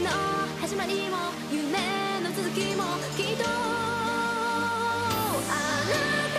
[0.00, 0.08] の
[0.60, 1.16] 始まりも
[1.50, 1.78] 夢
[2.22, 2.84] の続きも
[3.16, 3.44] きっと
[5.50, 5.52] あ
[5.88, 5.94] な
[6.32, 6.34] た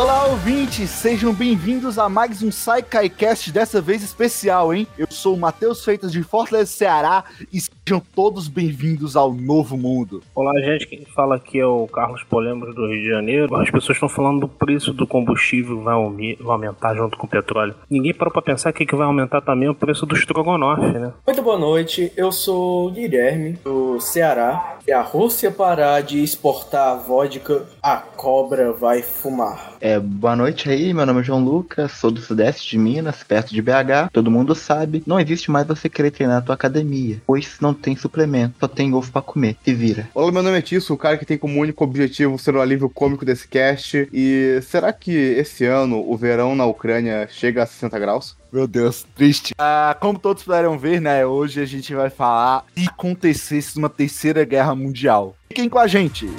[0.00, 0.88] Olá, ouvintes!
[0.90, 4.86] Sejam bem-vindos a mais um SaiKaiCast, dessa vez especial, hein?
[4.96, 10.23] Eu sou o Matheus Feitas de Fortaleza, Ceará, e sejam todos bem-vindos ao novo mundo.
[10.33, 10.87] Olá, gente.
[10.87, 13.53] Quem fala aqui é o Carlos Polemos do Rio de Janeiro.
[13.57, 17.75] As pessoas estão falando do preço do combustível vai, aumentar junto com o petróleo.
[17.89, 21.11] Ninguém parou pra pensar que, que vai aumentar também o preço do estrogonofe, né?
[21.27, 24.77] Muito boa noite, eu sou o Guilherme, do Ceará.
[24.85, 29.73] Se a Rússia parar de exportar vodka, a cobra vai fumar.
[29.81, 33.53] É, boa noite aí, meu nome é João Lucas, sou do sudeste de Minas, perto
[33.53, 34.09] de BH.
[34.11, 37.95] Todo mundo sabe, não existe mais você querer treinar na tua academia, pois não tem
[37.95, 39.57] suplemento, só tem ovo pra comer.
[39.63, 40.09] Se vira.
[40.13, 42.89] Olá, meu nome é Tício, o cara que tem como único objetivo ser o alívio
[42.89, 44.07] cômico desse cast.
[44.13, 48.35] E será que esse ano o verão na Ucrânia chega a 60 graus?
[48.51, 49.53] Meu Deus, triste.
[49.57, 54.43] Ah, como todos puderam ver, né, hoje a gente vai falar se acontecesse uma terceira
[54.45, 55.35] guerra mundial.
[55.49, 56.29] Fiquem com a gente!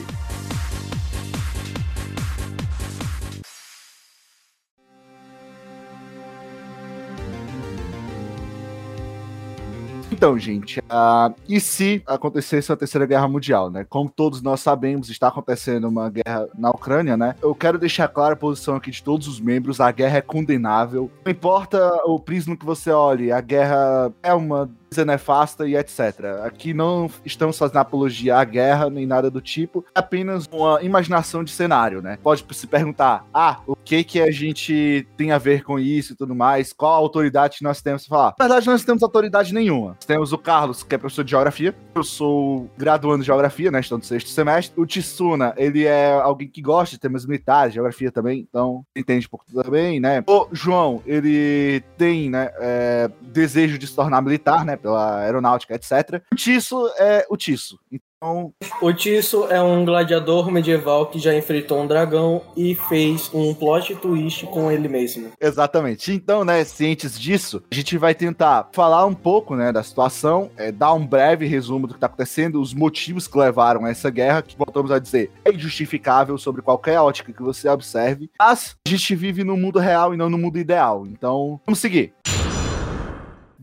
[10.14, 13.84] Então, gente, ah, e se acontecesse a Terceira Guerra Mundial, né?
[13.88, 17.34] Como todos nós sabemos, está acontecendo uma guerra na Ucrânia, né?
[17.42, 21.10] Eu quero deixar clara a posição aqui de todos os membros: a guerra é condenável.
[21.24, 26.00] Não importa o prisma que você olhe, a guerra é uma coisa nefasta e etc.
[26.44, 31.42] Aqui não estamos fazendo apologia à guerra nem nada do tipo, é apenas uma imaginação
[31.42, 32.18] de cenário, né?
[32.22, 36.16] Pode se perguntar, ah, o que que a gente tem a ver com isso e
[36.16, 36.72] tudo mais?
[36.72, 38.34] Qual a autoridade que nós temos falar?
[38.38, 39.96] Na verdade, nós temos autoridade nenhuma.
[40.06, 41.74] Temos o Carlos, que é professor de geografia.
[41.94, 43.80] Eu sou graduando em geografia, né?
[43.80, 44.80] Estou no sexto semestre.
[44.80, 49.30] O Tsuna, ele é alguém que gosta de temas militares, geografia também, então entende um
[49.30, 50.22] pouco também, né?
[50.26, 54.76] O João, ele tem, né, é, desejo de se tornar militar, né?
[54.84, 56.22] Pela aeronáutica, etc.
[56.30, 57.78] O Tisso é o Tisso.
[57.90, 58.52] Então,
[58.82, 63.94] O Tisso é um gladiador medieval que já enfrentou um dragão e fez um plot
[63.96, 65.30] twist com ele mesmo.
[65.40, 66.12] Exatamente.
[66.12, 70.70] Então, né, cientes disso, a gente vai tentar falar um pouco, né, da situação, é,
[70.70, 74.42] dar um breve resumo do que tá acontecendo, os motivos que levaram a essa guerra,
[74.42, 79.14] que voltamos a dizer, é injustificável sobre qualquer ótica que você observe, mas a gente
[79.14, 81.06] vive no mundo real e não no mundo ideal.
[81.06, 82.12] Então, vamos seguir.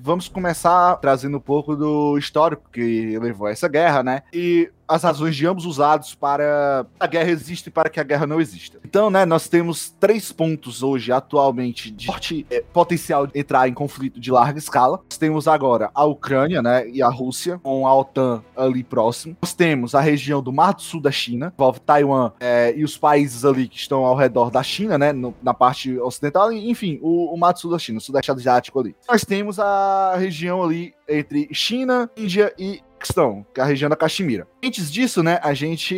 [0.03, 4.23] Vamos começar trazendo um pouco do histórico que levou a essa guerra, né?
[4.33, 8.03] E as razões de ambos os lados para a guerra existe e para que a
[8.03, 8.79] guerra não exista.
[8.83, 13.73] Então, né, nós temos três pontos hoje, atualmente, de forte eh, potencial de entrar em
[13.73, 14.99] conflito de larga escala.
[15.09, 19.37] Nós temos agora a Ucrânia, né, e a Rússia, com a OTAN ali próximo.
[19.41, 22.97] Nós temos a região do Mar do Sul da China, envolve Taiwan eh, e os
[22.97, 27.33] países ali que estão ao redor da China, né, no- na parte ocidental, enfim, o,
[27.33, 28.95] o Mar do Sul da China, o Sudeste Asiático ali.
[29.09, 33.95] Nós temos a região ali entre China, Índia e Paquistão, que é a região da
[33.95, 34.47] Caxemira.
[34.63, 35.95] Antes disso, né, a gente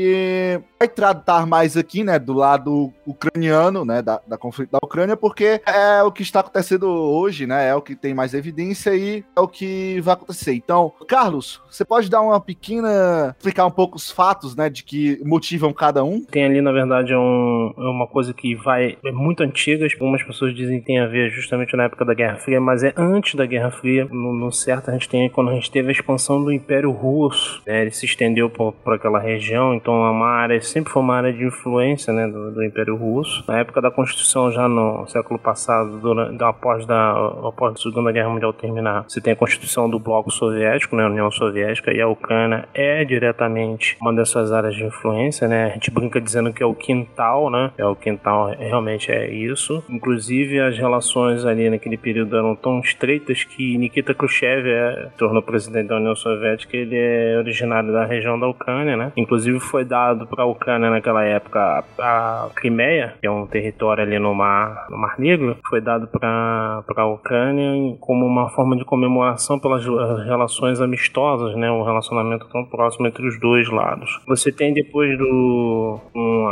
[0.80, 5.62] vai tratar mais aqui, né, do lado ucraniano, né, da, da conflito da Ucrânia, porque
[5.66, 9.40] é o que está acontecendo hoje, né, é o que tem mais evidência e é
[9.40, 10.54] o que vai acontecer.
[10.54, 15.20] Então, Carlos, você pode dar uma pequena, explicar um pouco os fatos, né, de que
[15.26, 16.22] motivam cada um?
[16.24, 18.98] Tem ali, na verdade, é um- é uma coisa que vai.
[19.06, 19.86] É muito antiga.
[20.00, 22.94] Algumas pessoas dizem que tem a ver justamente na época da Guerra Fria, mas é
[22.96, 24.06] antes da Guerra Fria.
[24.10, 27.62] No, no certo, a gente tem quando a gente teve a expansão do Império Russo.
[27.68, 31.34] né, ele se estendeu por aquela região, então é uma área, sempre foi uma área
[31.34, 33.44] de influência né, do, do Império Russo.
[33.48, 37.12] Na época da Constituição, já no século passado, durante, após, da,
[37.48, 41.32] após a Segunda Guerra Mundial terminar, você tem a Constituição do Bloco Soviético, né, União
[41.32, 45.66] Soviética, e a Ucrânia é diretamente uma dessas áreas de influência, né?
[45.66, 47.72] A gente brinca dizendo que é o quintal, né?
[47.78, 49.84] É o quintal, realmente é isso.
[49.90, 55.88] Inclusive, as relações ali naquele período eram tão estreitas que Nikita Khrushchev é, tornou presidente
[55.88, 59.12] da União Soviética, ele é originário da região da Ucrânia, né?
[59.16, 64.20] Inclusive, foi dado para a Ucrânia naquela época a, Crimeia, que é um território ali
[64.20, 69.60] no Mar, no Mar Negro, foi dado para a Ucrânia como uma forma de comemoração
[69.60, 69.86] pelas
[70.26, 71.72] relações amistosas, né?
[71.72, 74.22] Um relacionamento tão próximo entre os dois lados.
[74.28, 76.00] Você tem depois do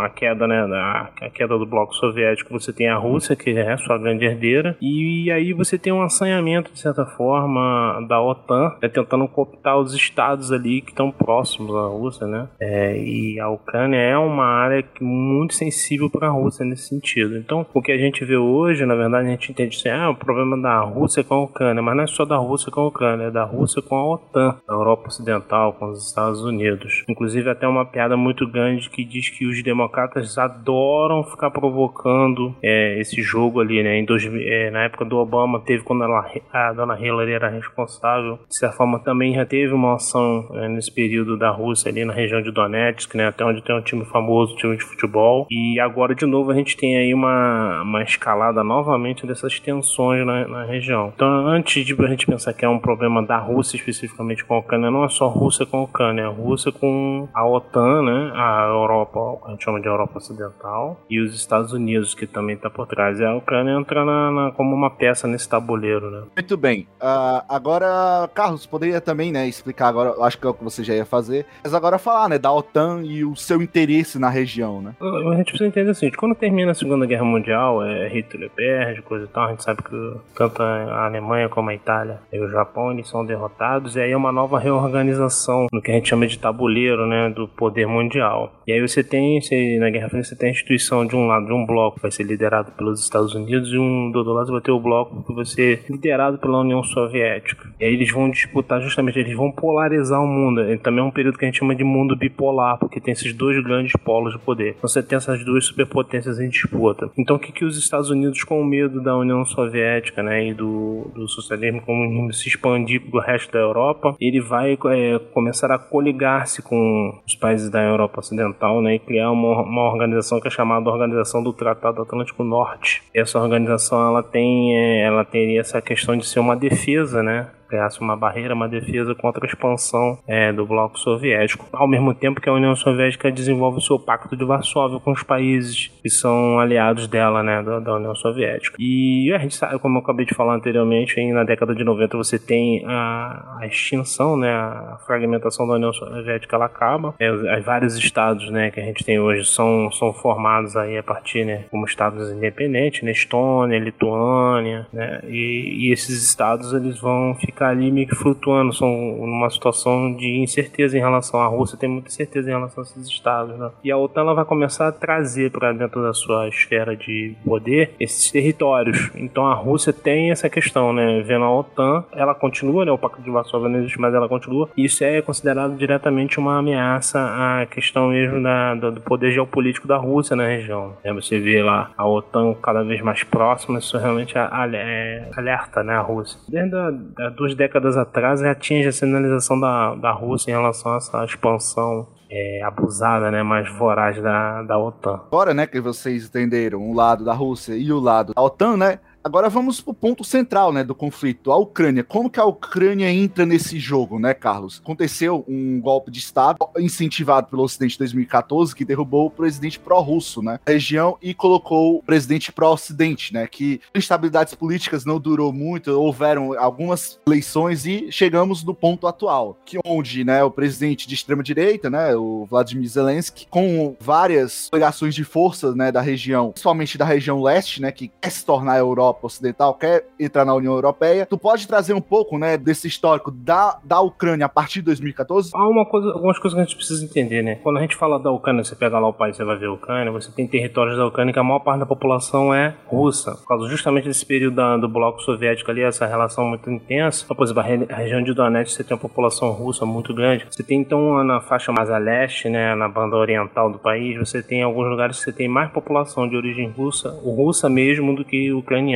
[0.04, 3.78] a queda, né, da a queda do bloco soviético, você tem a Rússia que é
[3.78, 8.90] sua grande herdeira e aí você tem um assanhamento de certa forma da OTAN, né,
[8.90, 12.48] tentando cooptar os estados ali que estão próximos da Rússia, né?
[12.60, 17.38] É, e a Ucrânia é uma área muito sensível para a Rússia nesse sentido.
[17.38, 20.16] Então, o que a gente vê hoje, na verdade, a gente entende assim, ah, o
[20.16, 23.26] problema da Rússia com a Ucrânia, mas não é só da Rússia com a Ucrânia,
[23.26, 27.04] é da Rússia com a OTAN, a Europa Ocidental, com os Estados Unidos.
[27.10, 33.00] Inclusive, até uma piada muito grande que diz que os democratas adoram ficar provocando é,
[33.00, 33.98] esse jogo ali, né?
[33.98, 38.40] Em 2000, é, na época do Obama, teve quando ela, a dona Hillary era responsável.
[38.48, 42.14] De certa forma, também já teve uma ação é, nesse período da Rússia ali na
[42.14, 43.28] região de Donetsk, né?
[43.28, 45.46] Até onde tem um time famoso, time de futebol.
[45.50, 50.48] E agora, de novo, a gente tem aí uma, uma escalada novamente dessas tensões na,
[50.48, 51.12] na região.
[51.16, 54.60] Então, antes de a gente pensar que é um problema da Rússia especificamente com a
[54.60, 58.32] Ucrânia, não é só Rússia com a Ucrânia, é a Rússia com a OTAN, né?
[58.36, 62.70] A Europa, a gente chama de Europa Ocidental, e os Estados Unidos, que também está
[62.70, 63.20] por trás.
[63.20, 66.24] E a Ucrânia entra na, na- como uma peça nesse tabuleiro, né?
[66.36, 66.88] Muito bem.
[67.00, 70.94] Ah, agora, Carlos, poderia também, né, explicar agora, acho que é o que você já
[70.96, 74.96] ia fazer, mas agora falar, né, da OTAN e o seu interesse na região, né?
[75.02, 79.26] A gente precisa entender assim, quando termina a Segunda Guerra Mundial, é Hitler perde, coisa
[79.26, 82.92] e tal, a gente sabe que tanto a Alemanha como a Itália e o Japão,
[82.92, 86.38] eles são derrotados, e aí é uma nova reorganização no que a gente chama de
[86.38, 88.54] tabuleiro, né, do poder mundial.
[88.68, 91.46] E aí você tem, você, na Guerra Fria, você tem a instituição de um lado,
[91.46, 94.52] de um bloco que vai ser liderado pelos Estados Unidos, e um do outro lado
[94.52, 97.70] vai ter o bloco que vai ser liderado pela União Soviética.
[97.80, 100.62] E aí eles vão disputar justamente, eles vão polarizar o mundo.
[100.62, 103.34] E também é um período que a gente chama de mundo bipolar, porque tem esses
[103.34, 104.76] dois grandes polos de poder.
[104.78, 107.12] Então você tem essas duas superpotências em disputa.
[107.18, 111.12] Então o que, que os Estados Unidos, com medo da União Soviética né, e do,
[111.14, 115.78] do socialismo comunismo se expandir para o resto da Europa, ele vai é, começar a
[115.78, 120.52] coligar-se com os países da Europa Ocidental né, e criar uma, uma organização que é
[120.52, 123.04] chamada Organização do Tratado Atlântico Norte.
[123.14, 127.48] Essa organização ela tem, é, ela teria essa questão de ser uma defesa, né?
[127.72, 132.42] Criasse uma barreira, uma defesa contra a expansão é, do bloco soviético, ao mesmo tempo
[132.42, 136.60] que a União Soviética desenvolve o seu pacto de Varsóvia com os países que são
[136.60, 138.76] aliados dela, né, da, da União Soviética.
[138.80, 142.18] E a gente sabe, como eu acabei de falar anteriormente, aí na década de 90
[142.18, 147.14] você tem a, a extinção, né, a fragmentação da União Soviética, ela acaba.
[147.20, 150.98] É, os- os vários estados, né, que a gente tem hoje são, são formados aí
[150.98, 157.00] a partir, né, como estados independentes, né, Estônia, Lituânia, né, e, e esses estados eles
[157.00, 161.78] vão ficar ali meio que flutuando, são numa situação de incerteza em relação à Rússia,
[161.78, 163.70] tem muita certeza em relação a esses estados, né?
[163.84, 167.94] E a OTAN ela vai começar a trazer para dentro da sua esfera de poder
[168.00, 169.10] esses territórios.
[169.16, 171.22] Então a Rússia tem essa questão, né?
[171.22, 172.92] Vendo a OTAN, ela continua, né?
[172.92, 174.70] O Pacto de Varsóvia não existe, mas ela continua.
[174.78, 180.36] Isso é considerado diretamente uma ameaça à questão mesmo da, do poder geopolítico da Rússia
[180.36, 180.94] na região.
[181.04, 185.94] É, você vê lá a OTAN cada vez mais próxima, isso realmente é, alerta né,
[185.96, 186.40] a Rússia.
[186.48, 190.98] Desde a, da- duas décadas atrás tinha a sinalização da, da Rússia em relação a
[190.98, 195.22] essa expansão é, abusada, né, mais voraz da, da OTAN.
[195.28, 199.00] Agora, né, que vocês entenderam o lado da Rússia e o lado da OTAN, né?
[199.24, 202.04] Agora vamos pro ponto central, né, do conflito, a Ucrânia.
[202.04, 204.82] Como que a Ucrânia entra nesse jogo, né, Carlos?
[204.84, 210.42] Aconteceu um golpe de Estado incentivado pelo Ocidente em 2014 que derrubou o presidente pró-russo,
[210.42, 216.58] né, região e colocou o presidente pró-Ocidente, né, que instabilidades políticas não durou muito, houveram
[216.58, 221.92] algumas eleições e chegamos no ponto atual, que onde, né, o presidente de extrema direita,
[221.92, 227.40] né, o Vladimir Zelensky, com várias delegações de forças, né, da região, principalmente da região
[227.40, 231.26] leste, né, que quer se tornar a Europa Ocidental, quer entrar na União Europeia.
[231.26, 235.52] Tu pode trazer um pouco, né, desse histórico da, da Ucrânia a partir de 2014?
[235.54, 237.56] Há uma coisa, algumas coisas que a gente precisa entender, né?
[237.56, 239.74] Quando a gente fala da Ucrânia, você pega lá o país, você vai ver a
[239.74, 243.36] Ucrânia, você tem territórios da Ucrânia que a maior parte da população é russa.
[243.36, 247.24] Por causa justamente desse período da- do bloco soviético ali, essa relação muito intensa.
[247.24, 250.14] Então, por exemplo, a, re- a região de Donetsk você tem uma população russa muito
[250.14, 250.46] grande.
[250.50, 254.42] Você tem então na faixa mais a leste, né, na banda oriental do país, você
[254.42, 258.52] tem alguns lugares que você tem mais população de origem russa, russa mesmo, do que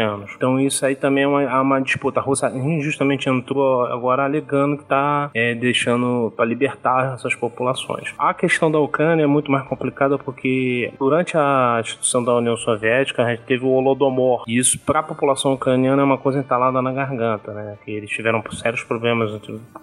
[0.05, 0.31] ucranianos.
[0.35, 2.19] Então isso aí também é uma, é uma disputa.
[2.19, 8.13] A Rússia injustamente entrou agora alegando que está deixando para libertar essas populações.
[8.17, 13.23] A questão da Ucrânia é muito mais complicada porque durante a instituição da União Soviética
[13.23, 14.43] a gente teve o Holodomor.
[14.47, 17.77] E isso para a população ucraniana é uma coisa entalada na garganta, né?
[17.83, 19.31] Que eles tiveram sérios problemas,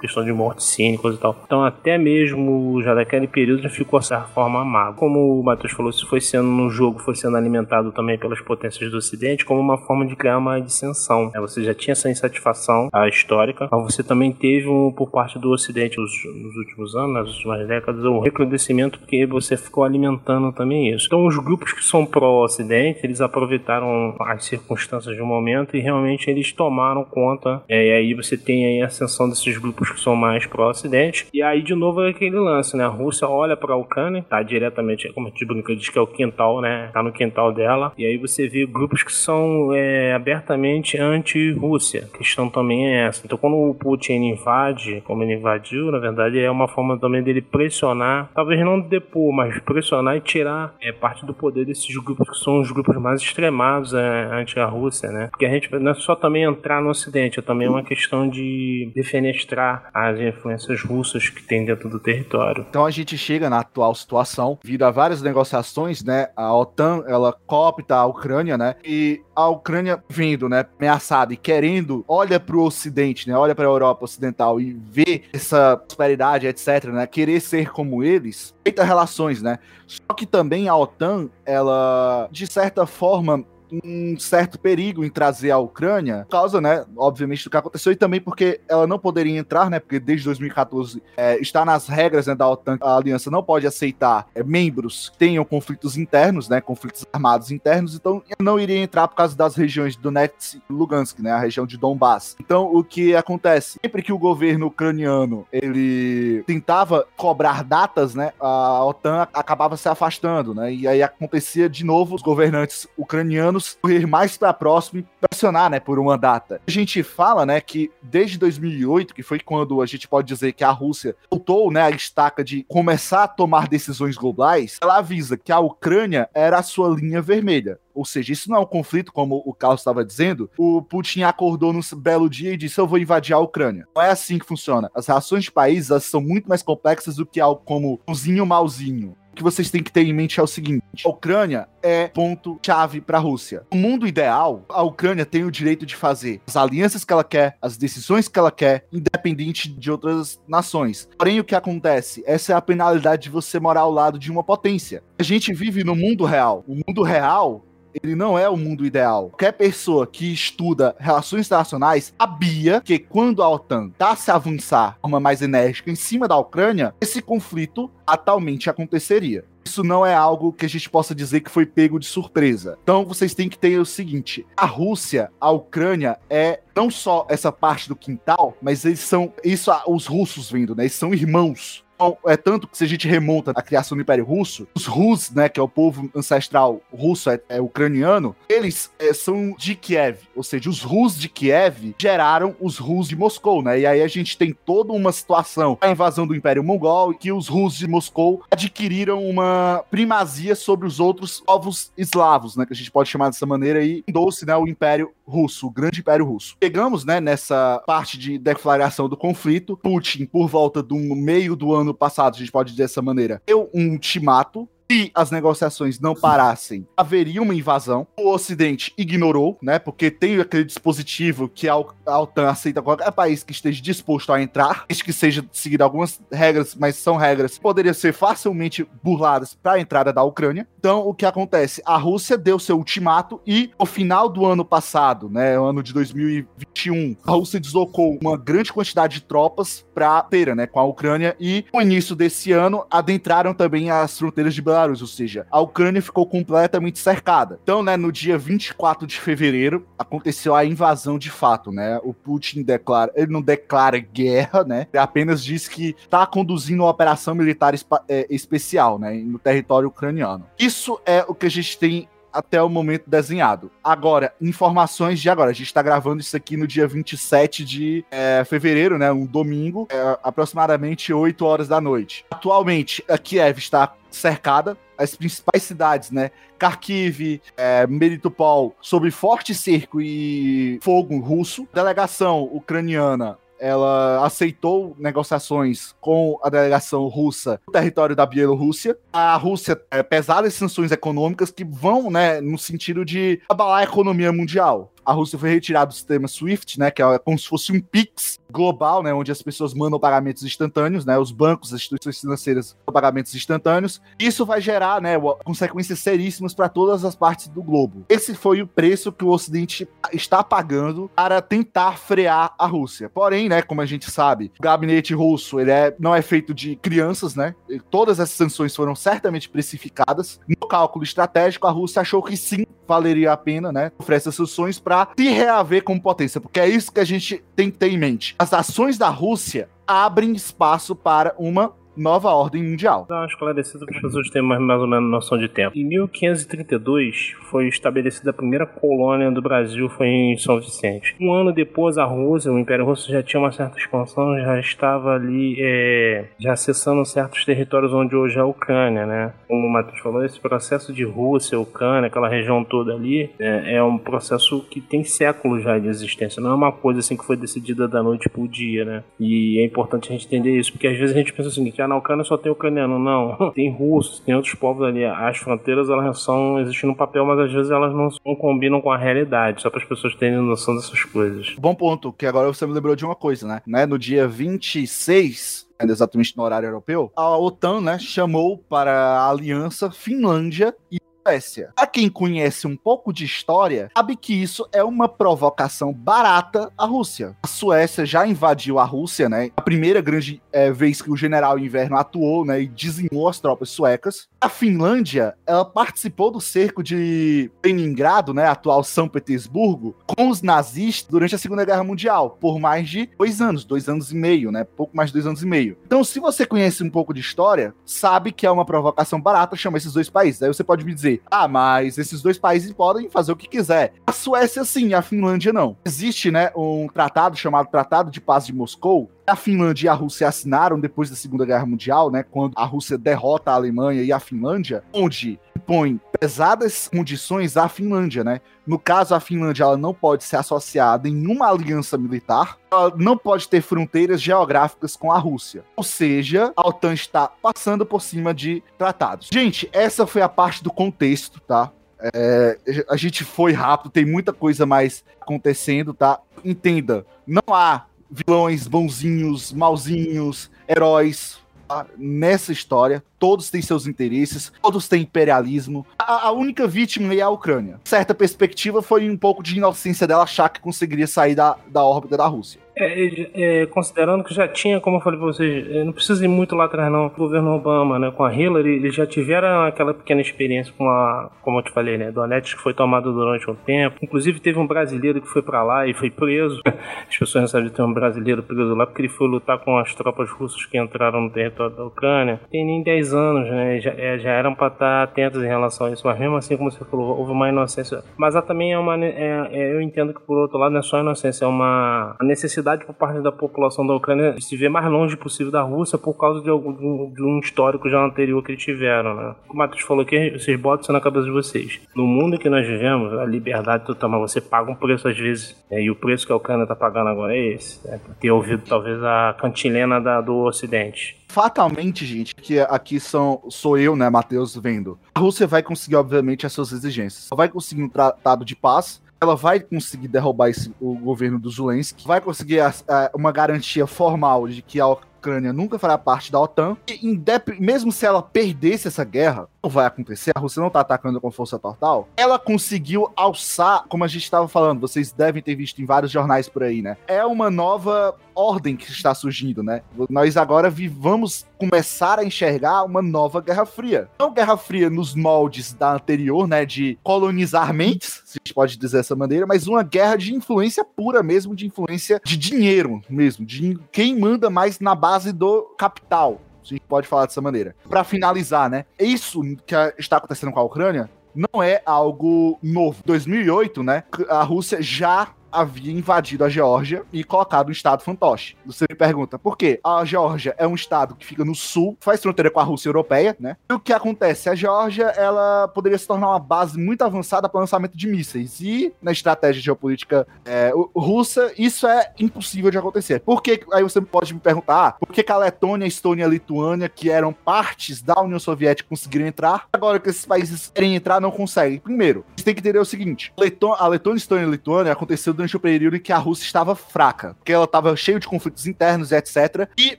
[0.00, 1.36] questão de morte cínicos e tal.
[1.44, 4.94] Então até mesmo já daquele período já ficou essa forma amarga.
[4.94, 8.90] Como o Matheus falou, isso foi sendo no jogo, foi sendo alimentado também pelas potências
[8.90, 11.30] do Ocidente como uma forma de criar uma dissensão.
[11.34, 15.50] É, você já tinha essa insatisfação histórica, mas você também teve um, por parte do
[15.50, 20.90] Ocidente nos, nos últimos anos, nas últimas décadas, um recrudescimento porque você ficou alimentando também
[20.90, 21.06] isso.
[21.06, 26.52] Então os grupos que são pró-Ocidente, eles aproveitaram as circunstâncias do momento e realmente eles
[26.52, 27.62] tomaram conta.
[27.68, 31.26] É, e aí você tem aí a ascensão desses grupos que são mais pró-Ocidente.
[31.32, 32.84] E aí de novo é aquele lance, né?
[32.84, 36.00] A Rússia olha para a Ucrânia, tá diretamente, como a gente brinca, diz que é
[36.00, 36.90] o quintal, né?
[36.92, 37.92] Tá no quintal dela.
[37.96, 42.08] E aí você vê grupos que são é, abertamente anti-Rússia.
[42.12, 43.22] A questão também é essa.
[43.24, 47.40] Então quando o Putin invade, como ele invadiu, na verdade é uma forma também dele
[47.40, 52.38] pressionar, talvez não depor, mas pressionar e tirar é, parte do poder desses grupos que
[52.38, 55.28] são os grupos mais extremados é, ante a Rússia, né?
[55.28, 58.90] Porque a gente não é só também entrar no Ocidente, é também uma questão de
[58.94, 62.66] defenestrar as influências russas que tem dentro do território.
[62.68, 66.28] Então a gente chega na atual situação, devido a várias negociações, né?
[66.36, 68.76] A OTAN, ela coopta a Ucrânia, né?
[68.84, 73.36] E a Ucrânia vindo, né, ameaçada e querendo, olha para o Ocidente, né?
[73.36, 77.06] Olha para a Europa Ocidental e vê essa prosperidade, etc, né?
[77.06, 79.58] Querer ser como eles, feita relações, né?
[79.86, 83.44] Só que também a OTAN, ela de certa forma
[83.84, 87.96] um certo perigo em trazer a Ucrânia, por causa, né, obviamente, do que aconteceu, e
[87.96, 92.34] também porque ela não poderia entrar, né, porque desde 2014 é, está nas regras né,
[92.34, 97.06] da OTAN, a aliança não pode aceitar é, membros que tenham conflitos internos, né, conflitos
[97.12, 101.30] armados internos, então não iria entrar por causa das regiões do Donetsk e Lugansk, né,
[101.30, 102.36] a região de Donbass.
[102.40, 103.78] Então, o que acontece?
[103.80, 110.54] Sempre que o governo ucraniano, ele tentava cobrar datas, né, a OTAN acabava se afastando,
[110.54, 115.70] né, e aí acontecia de novo os governantes ucranianos correr mais para próximo e pressionar,
[115.70, 116.60] né, por uma data.
[116.66, 120.64] A gente fala, né, que desde 2008, que foi quando a gente pode dizer que
[120.64, 125.52] a Rússia voltou, né, a estaca de começar a tomar decisões globais, ela avisa que
[125.52, 127.78] a Ucrânia era a sua linha vermelha.
[127.94, 130.50] Ou seja, isso não é um conflito, como o Carlos estava dizendo.
[130.56, 133.86] O Putin acordou num belo dia e disse: Eu vou invadir a Ucrânia.
[133.94, 134.90] Não é assim que funciona.
[134.94, 139.42] As relações de países são muito mais complexas do que algo como umzinho malzinho que
[139.42, 143.20] vocês têm que ter em mente é o seguinte: a Ucrânia é ponto-chave para a
[143.20, 143.64] Rússia.
[143.72, 147.56] No mundo ideal, a Ucrânia tem o direito de fazer as alianças que ela quer,
[147.60, 151.08] as decisões que ela quer, independente de outras nações.
[151.18, 152.22] Porém, o que acontece?
[152.26, 155.02] Essa é a penalidade de você morar ao lado de uma potência.
[155.18, 156.64] A gente vive no mundo real.
[156.66, 157.64] O mundo real
[158.02, 159.28] ele não é o mundo ideal.
[159.30, 165.00] Qualquer pessoa que estuda relações internacionais sabia que quando a OTAN tá se avançar de
[165.00, 169.44] forma mais enérgica em cima da Ucrânia, esse conflito atualmente aconteceria.
[169.64, 172.76] Isso não é algo que a gente possa dizer que foi pego de surpresa.
[172.82, 177.52] Então vocês têm que ter o seguinte: a Rússia, a Ucrânia é não só essa
[177.52, 180.84] parte do quintal, mas eles são isso os russos vendo, né?
[180.84, 181.84] Eles são irmãos.
[182.26, 185.48] É tanto que se a gente remonta à criação do Império Russo, os Rus, né,
[185.48, 190.42] que é o povo ancestral russo, é, é ucraniano, eles é, são de Kiev, ou
[190.42, 193.80] seja, os Rus de Kiev geraram os Rus de Moscou, né?
[193.80, 197.48] E aí a gente tem toda uma situação, a invasão do Império Mongol, que os
[197.48, 202.90] Rus de Moscou adquiriram uma primazia sobre os outros povos eslavos, né, que a gente
[202.90, 206.56] pode chamar dessa maneira, e fundou-se, né, o Império Russo, o Grande Império Russo.
[206.62, 211.91] Chegamos, né, nessa parte de declaração do conflito, Putin, por volta do meio do ano
[211.94, 216.86] passado, a gente pode dizer dessa maneira, deu um ultimato se as negociações não parassem,
[216.94, 218.06] haveria uma invasão.
[218.18, 219.78] O Ocidente ignorou, né?
[219.78, 224.84] Porque tem aquele dispositivo que a OTAN aceita qualquer país que esteja disposto a entrar,
[224.86, 229.72] desde que seja seguido algumas regras, mas são regras que poderiam ser facilmente burladas para
[229.72, 230.68] a entrada da Ucrânia.
[230.78, 231.80] Então, o que acontece?
[231.86, 237.16] A Rússia deu seu ultimato e, no final do ano passado, né, ano de 2021,
[237.24, 241.64] a Rússia deslocou uma grande quantidade de tropas para a né, com a Ucrânia e,
[241.72, 246.26] no início desse ano, adentraram também as fronteiras de Belarus Ou seja, a Ucrânia ficou
[246.26, 247.58] completamente cercada.
[247.62, 252.00] Então, né, no dia 24 de fevereiro, aconteceu a invasão de fato, né?
[252.02, 254.86] O Putin declara, ele não declara guerra, né?
[254.92, 257.74] Ele apenas diz que está conduzindo uma operação militar
[258.08, 260.46] é, especial, né, no território ucraniano.
[260.58, 263.70] Isso é o que a gente tem até o momento desenhado.
[263.82, 265.50] Agora, informações de agora.
[265.50, 269.12] A gente está gravando isso aqui no dia 27 de é, fevereiro, né?
[269.12, 272.24] Um domingo, é, aproximadamente 8 horas da noite.
[272.30, 274.76] Atualmente, a Kiev está cercada.
[274.96, 276.30] As principais cidades, né?
[276.58, 281.66] Kharkiv, é, Melitopol, sob forte cerco e fogo russo.
[281.72, 288.98] Delegação ucraniana ela aceitou negociações com a delegação russa no território da Bielorrússia.
[289.12, 294.32] A Rússia é pesadas sanções econômicas que vão, né, no sentido de abalar a economia
[294.32, 294.92] mundial.
[295.04, 298.38] A Rússia foi retirada do sistema SWIFT, né, que é como se fosse um PIX
[298.50, 303.34] global, né, onde as pessoas mandam pagamentos instantâneos, né, os bancos, as instituições financeiras pagamentos
[303.34, 304.02] instantâneos.
[304.18, 308.04] Isso vai gerar, né, consequências seríssimas para todas as partes do globo.
[308.08, 313.08] Esse foi o preço que o Ocidente está pagando para tentar frear a Rússia.
[313.08, 316.76] Porém, né, como a gente sabe, o gabinete russo ele é, não é feito de
[316.76, 317.54] crianças, né?
[317.90, 320.38] Todas essas sanções foram certamente precificadas.
[320.46, 323.90] No cálculo estratégico, a Rússia achou que sim valeria a pena, né?
[323.98, 327.70] Oferece essas sanções para se reaver como potência, porque é isso que a gente tem
[327.70, 328.34] que ter em mente.
[328.38, 333.06] As ações da Rússia abrem espaço para uma nova ordem mundial.
[333.08, 335.76] Dá uma esclarecida para as pessoas terem mais, mais ou menos noção de tempo.
[335.76, 341.14] Em 1532 foi estabelecida a primeira colônia do Brasil, foi em São Vicente.
[341.20, 345.14] Um ano depois, a Rússia, o Império Russo já tinha uma certa expansão, já estava
[345.14, 349.32] ali é, já acessando certos territórios onde hoje é a Ucrânia, né?
[349.46, 353.82] Como o Matheus falou, esse processo de Rússia, Ucrânia, aquela região toda ali, é, é
[353.82, 356.42] um processo que tem séculos já de existência.
[356.42, 359.04] Não é uma coisa assim que foi decidida da noite para o dia, né?
[359.20, 361.81] E é importante a gente entender isso, porque às vezes a gente pensa o seguinte,
[361.84, 362.98] ah, na Ucrânia só tem ucraniano.
[362.98, 365.04] Não, tem russos, tem outros povos ali.
[365.04, 368.90] As fronteiras, elas são, existem no papel, mas às vezes elas não, não combinam com
[368.90, 371.54] a realidade, só para as pessoas terem noção dessas coisas.
[371.58, 373.62] Bom ponto, que agora você me lembrou de uma coisa, né?
[373.66, 373.86] né?
[373.86, 380.72] No dia 26 exatamente no horário europeu, a OTAN né, chamou para a aliança Finlândia
[380.90, 381.72] e Suécia.
[381.76, 386.84] Para quem conhece um pouco de história, sabe que isso é uma provocação barata à
[386.84, 387.36] Rússia.
[387.42, 389.50] A Suécia já invadiu a Rússia, né?
[389.56, 393.70] A primeira grande é, vez que o general Inverno atuou, né, e dizimou as tropas
[393.70, 394.28] suecas.
[394.40, 401.10] A Finlândia, ela participou do cerco de Leningrado, né, atual São Petersburgo, com os nazistas
[401.10, 404.64] durante a Segunda Guerra Mundial, por mais de dois anos, dois anos e meio, né?
[404.64, 405.76] Pouco mais de dois anos e meio.
[405.86, 409.78] Então, se você conhece um pouco de história, sabe que é uma provocação barata chamar
[409.78, 410.42] esses dois países.
[410.42, 413.48] Aí você pode me dizer dizer, ah, mas esses dois países podem fazer o que
[413.48, 413.94] quiser.
[414.06, 415.76] A Suécia sim, a Finlândia não.
[415.84, 420.28] Existe, né, um tratado chamado Tratado de Paz de Moscou, a Finlândia e a Rússia
[420.28, 424.18] assinaram depois da Segunda Guerra Mundial, né, quando a Rússia derrota a Alemanha e a
[424.18, 428.40] Finlândia, onde impõe pesadas condições à Finlândia, né?
[428.66, 433.16] No caso, a Finlândia ela não pode ser associada em nenhuma aliança militar, ela não
[433.16, 435.64] pode ter fronteiras geográficas com a Rússia.
[435.76, 439.28] Ou seja, a OTAN está passando por cima de tratados.
[439.32, 441.70] Gente, essa foi a parte do contexto, tá?
[442.14, 442.58] É,
[442.90, 446.18] a gente foi rápido, tem muita coisa mais acontecendo, tá?
[446.44, 451.86] Entenda, não há vilões bonzinhos, malzinhos, heróis tá?
[451.96, 453.02] nessa história.
[453.18, 455.86] Todos têm seus interesses, todos têm imperialismo.
[455.98, 457.80] A, a, única vítima é a Ucrânia.
[457.84, 462.16] Certa perspectiva foi um pouco de inocência dela achar que conseguiria sair da, da órbita
[462.16, 462.60] da Rússia.
[462.82, 466.28] É, é, considerando que já tinha, como eu falei pra vocês, é, não precisa ir
[466.28, 469.94] muito lá atrás não, o governo Obama, né, com a Hillary, eles já tiveram aquela
[469.94, 473.54] pequena experiência com a, como eu te falei, né, Donetsk que foi tomado durante um
[473.54, 476.60] tempo, inclusive teve um brasileiro que foi para lá e foi preso,
[477.08, 479.78] as pessoas não sabem de ter um brasileiro preso lá porque ele foi lutar com
[479.78, 483.92] as tropas russas que entraram no território da Ucrânia, tem nem 10 anos, né, já,
[483.92, 486.84] é, já eram para estar atentos em relação a isso, mas mesmo assim, como você
[486.84, 490.36] falou, houve uma inocência, mas há também é uma, é, é, eu entendo que por
[490.36, 493.94] outro lado não é só inocência, é uma necessidade necessidade por parte da população da
[493.94, 496.72] Ucrânia de se ver mais longe possível da Rússia por causa de, algum,
[497.12, 499.34] de, um, histórico já anterior que eles tiveram, né?
[499.48, 501.80] O Matheus falou que vocês botam isso na cabeça de vocês.
[501.94, 505.56] No mundo que nós vivemos, a liberdade total, mas você paga um preço às vezes,
[505.70, 505.82] né?
[505.82, 509.02] e o preço que a Ucrânia está pagando agora é esse, é ter ouvido talvez
[509.02, 514.98] a cantilena da, do Ocidente fatalmente, gente, que aqui são, sou eu, né, Matheus, vendo.
[515.14, 517.30] A Rússia vai conseguir, obviamente, as suas exigências.
[517.34, 522.06] Vai conseguir um tratado de paz, ela vai conseguir derrubar esse, o governo do Zelensky,
[522.06, 526.40] vai conseguir a, a, uma garantia formal de que a Ucrânia nunca fará parte da
[526.40, 526.76] OTAN.
[526.88, 527.22] E
[527.60, 531.30] mesmo se ela perdesse essa guerra, não vai acontecer, a Rússia não tá atacando com
[531.30, 532.08] força total.
[532.16, 536.48] Ela conseguiu alçar, como a gente estava falando, vocês devem ter visto em vários jornais
[536.48, 536.96] por aí, né?
[537.06, 539.82] É uma nova ordem que está surgindo, né?
[540.10, 544.08] Nós agora vamos começar a enxergar uma nova Guerra Fria.
[544.18, 546.66] Não Guerra Fria nos moldes da anterior, né?
[546.66, 550.84] De colonizar mentes, se a gente pode dizer dessa maneira, mas uma guerra de influência
[550.84, 556.40] pura mesmo, de influência de dinheiro mesmo, de quem manda mais na base do capital.
[556.62, 557.74] Se a gente pode falar dessa maneira.
[557.88, 558.84] Para finalizar, né?
[558.98, 563.02] Isso que está acontecendo com a Ucrânia não é algo novo.
[563.04, 564.04] 2008, né?
[564.28, 568.56] A Rússia já havia invadido a Geórgia e colocado o estado fantoche.
[568.64, 569.78] Você me pergunta, por quê?
[569.84, 573.36] A Geórgia é um estado que fica no sul, faz fronteira com a Rússia europeia,
[573.38, 573.56] né?
[573.70, 574.48] E o que acontece?
[574.48, 578.60] A Geórgia, ela poderia se tornar uma base muito avançada para lançamento de mísseis.
[578.60, 583.20] E na estratégia geopolítica é, russa, isso é impossível de acontecer.
[583.20, 583.64] Por que?
[583.72, 586.28] Aí você pode me perguntar, ah, por que, que a Letônia, a Estônia e a
[586.28, 589.66] Lituânia, que eram partes da União Soviética, conseguiram entrar?
[589.72, 591.78] Agora que esses países querem entrar, não conseguem.
[591.78, 593.32] Primeiro, você tem que entender o seguinte:
[593.78, 597.34] a Letônia, Estônia e Lituânia aconteceu durante o período em que a Rússia estava fraca,
[597.34, 599.68] porque ela estava cheia de conflitos internos, etc.
[599.76, 599.98] E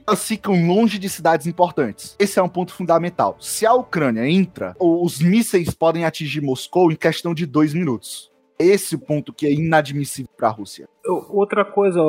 [0.06, 2.16] elas ficam longe de cidades importantes.
[2.18, 3.36] Esse é um ponto fundamental.
[3.40, 8.32] Se a Ucrânia entra, os mísseis podem atingir Moscou em questão de dois minutos.
[8.58, 10.88] Esse é o ponto que é inadmissível para a Rússia.
[11.06, 12.00] Outra coisa,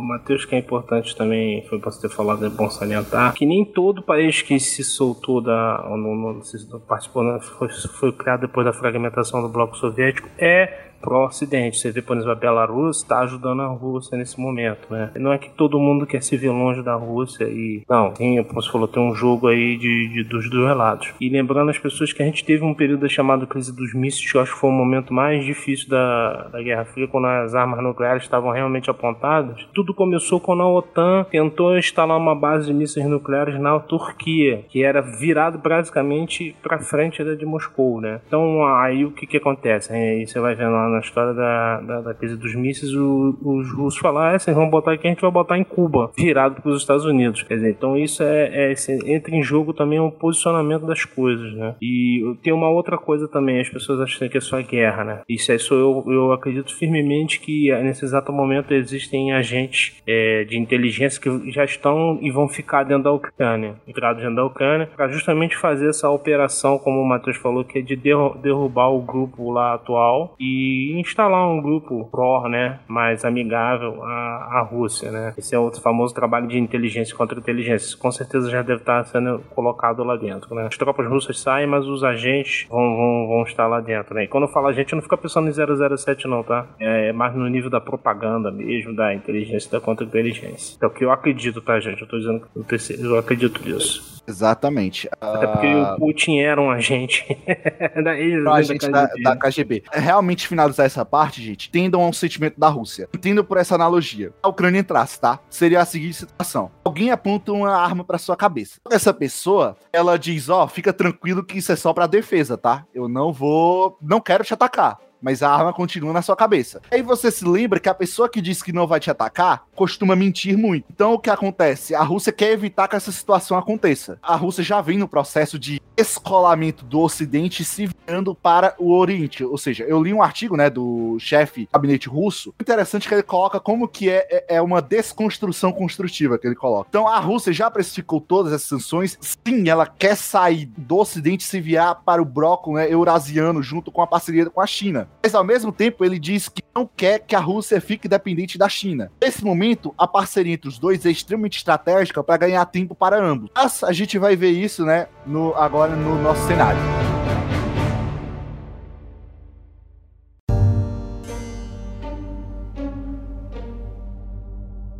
[0.00, 3.64] Matheus, que é importante também, foi pra você ter falado, é bom salientar, que nem
[3.64, 5.86] todo país que se soltou da.
[5.90, 6.56] ou não, não se
[6.88, 11.76] participou, né, foi, foi criado depois da fragmentação do bloco soviético, é pró-ocidente.
[11.76, 15.10] Você vê, por exemplo, a Belarus está ajudando a Rússia nesse momento, né?
[15.16, 17.82] Não é que todo mundo quer se ver longe da Rússia e.
[17.86, 21.12] Não, tem, como você falou, tem um jogo aí de, de- dos dois lados.
[21.20, 24.38] E lembrando as pessoas que a gente teve um período chamado crise dos mísseis, que
[24.38, 27.82] eu acho que foi o momento mais difícil da, da Guerra Fria, quando as armas
[27.82, 29.66] nucleares estavam realmente apontadas.
[29.74, 34.82] Tudo começou quando a OTAN tentou instalar uma base de mísseis nucleares na Turquia, que
[34.82, 38.20] era virado basicamente para frente da de Moscou, né?
[38.26, 39.92] Então aí o que que acontece?
[39.92, 43.72] Aí você vai vendo lá na história da, da, da crise dos mísseis, o- os
[43.72, 46.70] russos falaram, ah, vocês vão botar aqui, a gente vai botar em Cuba, virado para
[46.70, 47.42] os Estados Unidos.
[47.42, 48.74] Quer dizer, então isso é, é
[49.06, 51.74] entra em jogo também o posicionamento das coisas, né?
[51.82, 55.20] E tem uma outra coisa também, as pessoas acham que é só guerra, né?
[55.28, 60.58] Isso é só eu, eu acredito firmemente que eh, exato momento existem agentes eh, de
[60.58, 65.08] inteligência que já estão e vão ficar dentro da Ucrânia, entrados dentro da Ucrânia, para
[65.08, 69.50] justamente fazer essa operação, como o Matheus falou, que é de derru- derrubar o grupo
[69.50, 75.34] lá atual e instalar um grupo pró, né, mais amigável à, à Rússia, né?
[75.36, 77.96] Esse é o famoso trabalho de inteligência contra inteligência.
[77.98, 80.66] Com certeza já deve estar sendo colocado lá dentro, né?
[80.66, 84.24] As tropas russas saem, mas os agentes vão, vão, vão estar lá dentro, né?
[84.24, 86.66] E quando eu falo agente, eu não fica pensando em 007 não, tá?
[86.78, 90.76] É mais no nível da propaganda mesmo, da inteligência, da contra-inteligência.
[90.82, 92.02] É o que eu acredito, tá, gente?
[92.02, 94.14] Eu tô dizendo que eu, terceiro- eu acredito nisso.
[94.26, 95.06] Exatamente.
[95.20, 97.24] Até porque Ah, o Putin era um agente
[98.02, 99.36] da ex pra gente da, KGB, da?
[99.36, 99.82] KGB.
[99.92, 103.06] Realmente finalizar essa parte, gente, tendam ao sentimento da Rússia.
[103.14, 104.32] Entendam por essa analogia.
[104.42, 105.38] A Ucrânia entrasse, tá?
[105.50, 106.70] Seria a seguinte situação.
[106.84, 108.80] Alguém aponta uma arma pra sua cabeça.
[108.90, 112.84] Essa pessoa, ela diz, ó, fica tranquilo que isso é só pra defesa, tá?
[112.94, 114.98] Eu não vou, não quero te atacar.
[115.20, 116.80] Mas a arma continua na sua cabeça.
[116.90, 120.14] Aí você se lembra que a pessoa que diz que não vai te atacar costuma
[120.14, 120.86] mentir muito.
[120.92, 121.94] Então o que acontece?
[121.94, 124.18] A Rússia quer evitar que essa situação aconteça.
[124.22, 129.44] A Rússia já vem no processo de escolamento do Ocidente se virando para o Oriente.
[129.44, 133.22] Ou seja, eu li um artigo, né, do chefe do gabinete russo, interessante que ele
[133.22, 136.88] coloca como que é, é- é uma desconstrução construtiva que ele coloca.
[136.88, 139.16] Então a Rússia já precificou todas essas sanções.
[139.20, 144.02] Sim, ela quer sair do Ocidente se virar para o bloco né, eurasiano junto com
[144.02, 145.08] a parceria com a China.
[145.22, 148.68] Mas ao mesmo tempo ele diz que não quer que a Rússia fique dependente da
[148.68, 149.10] China.
[149.20, 153.50] Nesse momento, a parceria entre os dois é extremamente estratégica para ganhar tempo para ambos.
[153.54, 157.13] Mas a gente vai ver isso, né, no, agora no nosso cenário.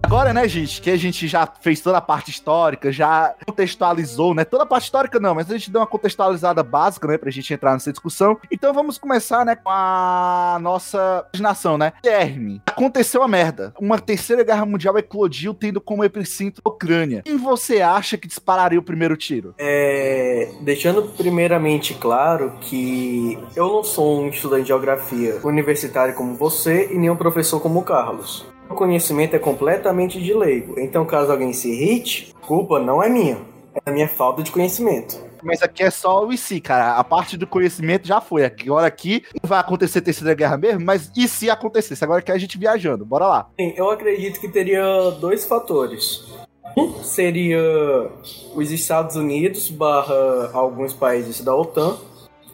[0.04, 4.44] Agora, né, gente, que a gente já fez toda a parte histórica, já contextualizou, né?
[4.44, 7.54] Toda a parte histórica não, mas a gente deu uma contextualizada básica, né, pra gente
[7.54, 8.38] entrar nessa discussão.
[8.52, 11.94] Então vamos começar, né, com a nossa nação, né?
[12.02, 13.72] Guilherme, aconteceu a merda.
[13.80, 17.22] Uma terceira guerra mundial eclodiu, tendo como epicentro a Ucrânia.
[17.22, 19.54] Quem você acha que dispararia o primeiro tiro?
[19.56, 26.92] É, deixando primeiramente claro que eu não sou um estudante de geografia universitário como você
[26.92, 28.44] e nem um professor como o Carlos.
[28.68, 33.38] O conhecimento é completamente de leigo, então caso alguém se irrite, culpa não é minha,
[33.74, 35.18] é a minha falta de conhecimento.
[35.44, 36.96] Mas aqui é só o e se, cara.
[36.96, 38.44] A parte do conhecimento já foi.
[38.44, 42.02] Agora aqui não vai acontecer terceira guerra mesmo, mas e se acontecesse?
[42.02, 43.04] Agora que a gente viajando.
[43.04, 43.48] Bora lá.
[43.56, 46.24] Bem, eu acredito que teria dois fatores.
[46.76, 47.60] Um seria
[48.54, 51.98] os Estados Unidos barra alguns países da OTAN.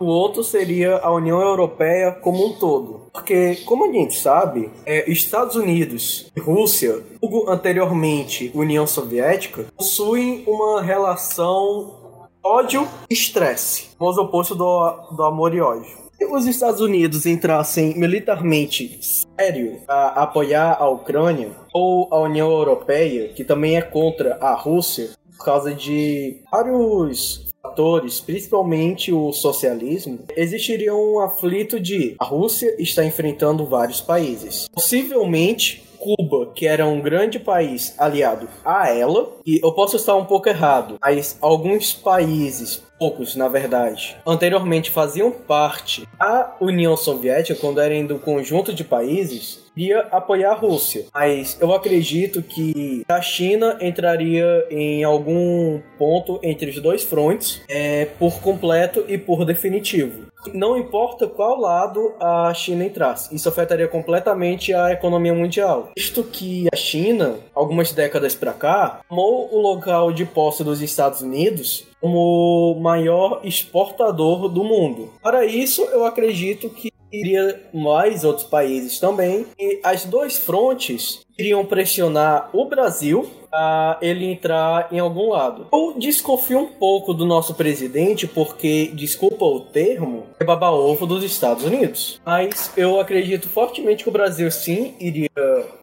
[0.01, 3.03] O outro seria a União Europeia como um todo.
[3.13, 7.03] Porque, como a gente sabe, é, Estados Unidos e Rússia,
[7.47, 13.91] anteriormente União Soviética, possuem uma relação ódio e estresse.
[13.99, 16.01] O oposto do, do amor e ódio.
[16.17, 18.99] Se os Estados Unidos entrassem militarmente
[19.39, 25.11] sério a apoiar a Ucrânia, ou a União Europeia, que também é contra a Rússia,
[25.37, 33.05] por causa de vários fatores, principalmente o socialismo, existiria um aflito de a Rússia está
[33.05, 34.69] enfrentando vários países.
[34.73, 40.25] Possivelmente Cuba, que era um grande país aliado a ela, e eu posso estar um
[40.25, 47.81] pouco errado, mas alguns países poucos, na verdade, anteriormente faziam parte da União Soviética, quando
[47.81, 51.07] eram do conjunto de países, iria apoiar a Rússia.
[51.15, 58.05] Mas eu acredito que a China entraria em algum ponto entre os dois frontes, é,
[58.05, 60.31] por completo e por definitivo.
[60.55, 65.91] Não importa qual lado a China entrasse, isso afetaria completamente a economia mundial.
[65.97, 71.21] Visto que a China, algumas décadas para cá, tomou o local de posse dos Estados
[71.21, 75.11] Unidos como maior exportador do mundo.
[75.23, 79.47] Para isso, eu acredito que iria mais outros países também.
[79.59, 85.67] E as dois frontes iriam pressionar o Brasil a ele entrar em algum lado.
[85.73, 91.65] Eu desconfio um pouco do nosso presidente porque, desculpa o termo, é baba-ovo dos Estados
[91.65, 92.21] Unidos.
[92.25, 95.31] Mas eu acredito fortemente que o Brasil sim iria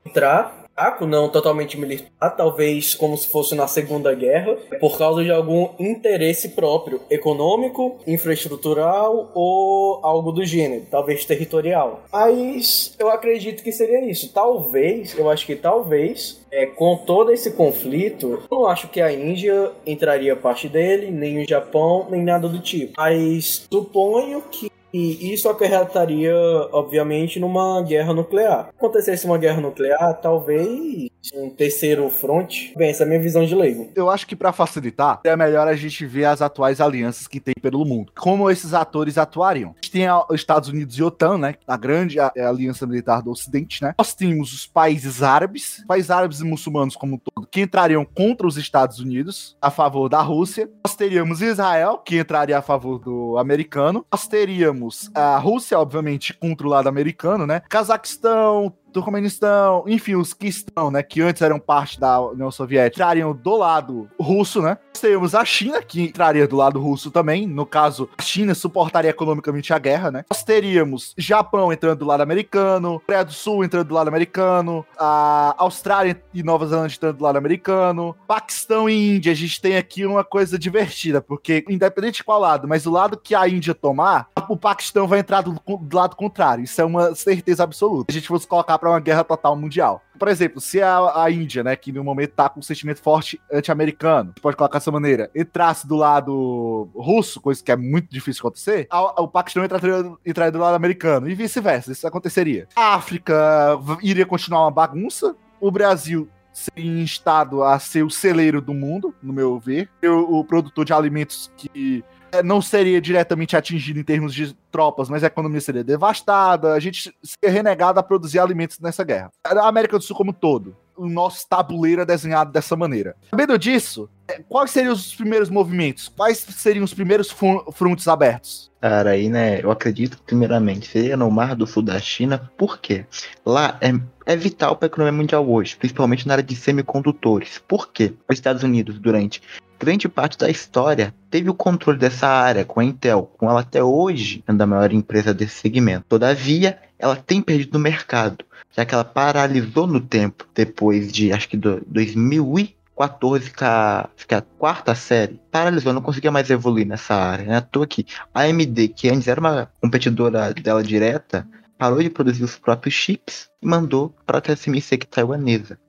[0.05, 5.31] entrar fraco, não totalmente militar, talvez como se fosse na Segunda Guerra, por causa de
[5.31, 12.03] algum interesse próprio, econômico, infraestrutural ou algo do gênero, talvez territorial.
[12.13, 14.31] Mas eu acredito que seria isso.
[14.31, 19.11] Talvez, eu acho que talvez, é, com todo esse conflito, eu não acho que a
[19.11, 22.93] Índia entraria parte dele, nem o Japão, nem nada do tipo.
[22.95, 26.33] Mas suponho que e isso acarretaria,
[26.71, 28.65] obviamente, numa guerra nuclear.
[28.65, 32.73] Se acontecesse uma guerra nuclear, talvez um terceiro front.
[32.75, 33.91] Bem, essa é a minha visão de leigo.
[33.95, 37.53] Eu acho que para facilitar, é melhor a gente ver as atuais alianças que tem
[37.61, 38.13] pelo mundo.
[38.17, 39.71] Como esses atores atuariam.
[39.71, 41.55] A gente tem os Estados Unidos e OTAN, né?
[41.67, 43.93] A grande aliança militar do Ocidente, né?
[43.97, 48.47] Nós temos os países árabes, países árabes e muçulmanos como um todo, que entrariam contra
[48.47, 50.69] os Estados Unidos, a favor da Rússia.
[50.85, 54.05] Nós teríamos Israel, que entraria a favor do americano.
[54.11, 57.61] Nós teríamos temos a Rússia, obviamente, contra o lado americano, né?
[57.69, 63.31] Cazaquistão, Turcomenistão, enfim, os que estão, né, que antes eram parte da União Soviética, entrariam
[63.31, 64.77] do lado russo, né?
[64.99, 67.45] Teríamos a China, que entraria do lado russo também.
[67.45, 70.25] No caso, a China suportaria economicamente a guerra, né?
[70.27, 75.53] Nós teríamos Japão entrando do lado americano, Coreia do Sul entrando do lado americano, a
[75.59, 79.31] Austrália e Nova Zelândia entrando do lado americano, Paquistão e Índia.
[79.31, 83.15] A gente tem aqui uma coisa divertida, porque independente de qual lado, mas o lado
[83.15, 86.63] que a Índia tomar, o Paquistão vai entrar do, do lado contrário.
[86.63, 88.11] Isso é uma certeza absoluta.
[88.11, 90.01] A gente fosse colocar para uma guerra total mundial.
[90.17, 93.39] Por exemplo, se a, a Índia, né, que no momento tá com um sentimento forte
[93.51, 98.87] anti-americano, pode colocar dessa maneira, entrasse do lado russo, coisa que é muito difícil acontecer,
[98.89, 102.67] a, o Paquistão entraria, entraria do lado americano, e vice-versa, isso aconteceria.
[102.75, 108.73] A África iria continuar uma bagunça, o Brasil seria instado a ser o celeiro do
[108.73, 112.03] mundo, no meu ver, o, produtor de alimentos que
[112.43, 117.13] não seria diretamente atingido em termos de tropas, mas a economia seria devastada, a gente
[117.23, 119.31] seria renegado a produzir alimentos nessa guerra.
[119.43, 123.15] A América do Sul como todo, o nosso tabuleiro é desenhado dessa maneira.
[123.29, 126.09] Sabendo disso, é, quais seriam os primeiros movimentos?
[126.09, 127.29] Quais seriam os primeiros
[127.73, 128.71] frontes abertos?
[128.81, 132.79] Cara, aí, né, eu acredito que primeiramente seria no Mar do Sul da China, por
[132.79, 133.05] quê?
[133.45, 133.93] Lá é,
[134.25, 137.61] é vital para a economia mundial hoje, principalmente na área de semicondutores.
[137.67, 138.13] Por quê?
[138.29, 139.41] Os Estados Unidos, durante
[139.79, 143.83] grande parte da história teve o controle dessa área com a Intel, com ela até
[143.83, 146.05] hoje sendo a maior empresa desse segmento.
[146.09, 148.43] Todavia, ela tem perdido no mercado,
[148.75, 154.41] já que ela paralisou no tempo depois de acho que do, 2014 ficar, ficar a
[154.41, 157.45] quarta série, paralisou, não conseguia mais evoluir nessa área.
[157.45, 157.57] Né?
[157.57, 162.43] À toa que a AMD, que antes era uma competidora dela direta, parou de produzir
[162.43, 165.79] os próprios chips e mandou para a TSMC taiwanesa.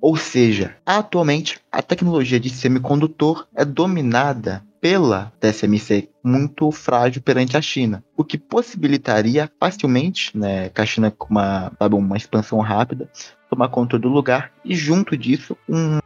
[0.00, 7.62] Ou seja, atualmente a tecnologia de semicondutor é dominada pela TSMC muito frágil perante a
[7.62, 13.10] China, o que possibilitaria facilmente, né, que a China com uma, uma expansão rápida,
[13.48, 15.98] tomar conta do lugar e junto disso um,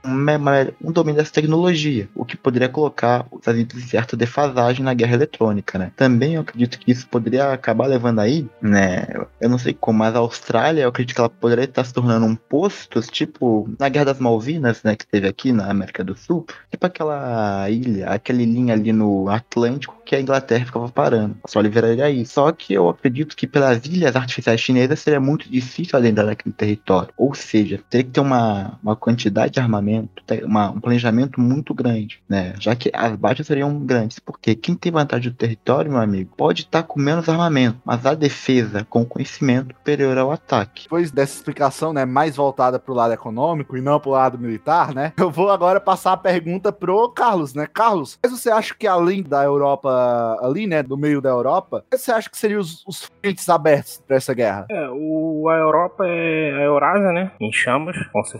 [0.85, 4.95] um domínio dessa tecnologia, o que poderia colocar os Estados Unidos em certa defasagem na
[4.95, 5.93] guerra eletrônica, né?
[5.97, 9.07] Também eu acredito que isso poderia acabar levando aí, né?
[9.41, 12.27] Eu não sei como, mas a Austrália, eu acredito que ela poderia estar se tornando
[12.27, 16.47] um posto, tipo na Guerra das Malvinas, né, que teve aqui na América do Sul,
[16.71, 21.37] tipo aquela ilha, aquela ilhinha ali no Atlântico que a Inglaterra ficava parando.
[21.47, 22.27] Só liberaria aí.
[22.27, 27.15] Só que eu acredito que pelas ilhas artificiais chinesas seria muito difícil adentrar naquele território.
[27.17, 31.75] Ou seja, teria que ter uma uma, uma quantidade de armamento, uma- um planejamento muito
[31.75, 32.55] grande, né?
[32.59, 34.19] Já que as baixas seriam grandes.
[34.19, 38.15] Porque quem tem vantagem do território, meu amigo, pode estar com menos armamento, mas a
[38.15, 40.85] defesa com conhecimento superior ao ataque.
[40.85, 45.13] Depois dessa explicação, né, mais voltada pro lado econômico e não pro lado militar, né?
[45.19, 47.67] Eu vou agora passar a pergunta pro Carlos, né?
[47.73, 52.11] Carlos, mas você acha que além da Europa ali, né, do meio da Europa, você
[52.13, 54.67] acha que seriam os, os frentes abertos para essa guerra?
[54.71, 57.31] É, o, a Europa é a Eurásia, né?
[57.41, 58.40] Em chamas, com certeza.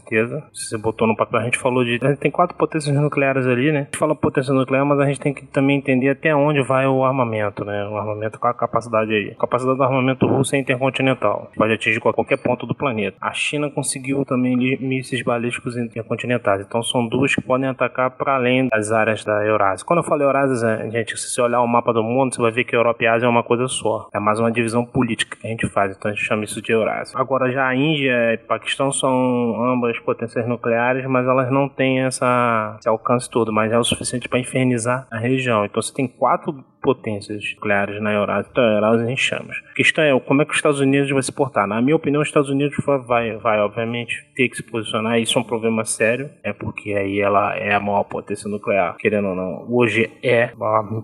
[0.53, 1.99] Se você botou no papel, a gente falou de.
[2.03, 3.81] A gente tem quatro potências nucleares ali, né?
[3.81, 6.87] A gente fala potência nuclear, mas a gente tem que também entender até onde vai
[6.87, 7.87] o armamento, né?
[7.89, 9.31] O armamento com a capacidade aí.
[9.31, 11.51] A capacidade do armamento russo é intercontinental.
[11.57, 13.17] Pode atingir qualquer ponto do planeta.
[13.21, 16.65] A China conseguiu também mísseis balísticos intercontinentais.
[16.67, 19.87] Então são duas que podem atacar para além das áreas da Eurásia.
[19.87, 22.65] Quando eu falo Eurásia, gente, se você olhar o mapa do mundo, você vai ver
[22.65, 24.09] que Europa e Ásia é uma coisa só.
[24.13, 25.97] É mais uma divisão política que a gente faz.
[25.97, 27.19] Então a gente chama isso de Eurásia.
[27.19, 32.77] Agora já a Índia e Paquistão são ambas potências nucleares, mas elas não têm essa,
[32.79, 35.65] esse alcance todo, mas é o suficiente para infernizar a região.
[35.65, 39.57] Então você tem quatro potências nucleares na Eurásia, então a Eurásia em chamas.
[39.71, 41.67] A questão é como é que os Estados Unidos vai se portar.
[41.67, 45.19] Na minha opinião, os Estados Unidos vai, vai, obviamente ter que se posicionar.
[45.19, 49.29] Isso é um problema sério, é porque aí ela é a maior potência nuclear, querendo
[49.29, 49.67] ou não.
[49.69, 50.49] Hoje é,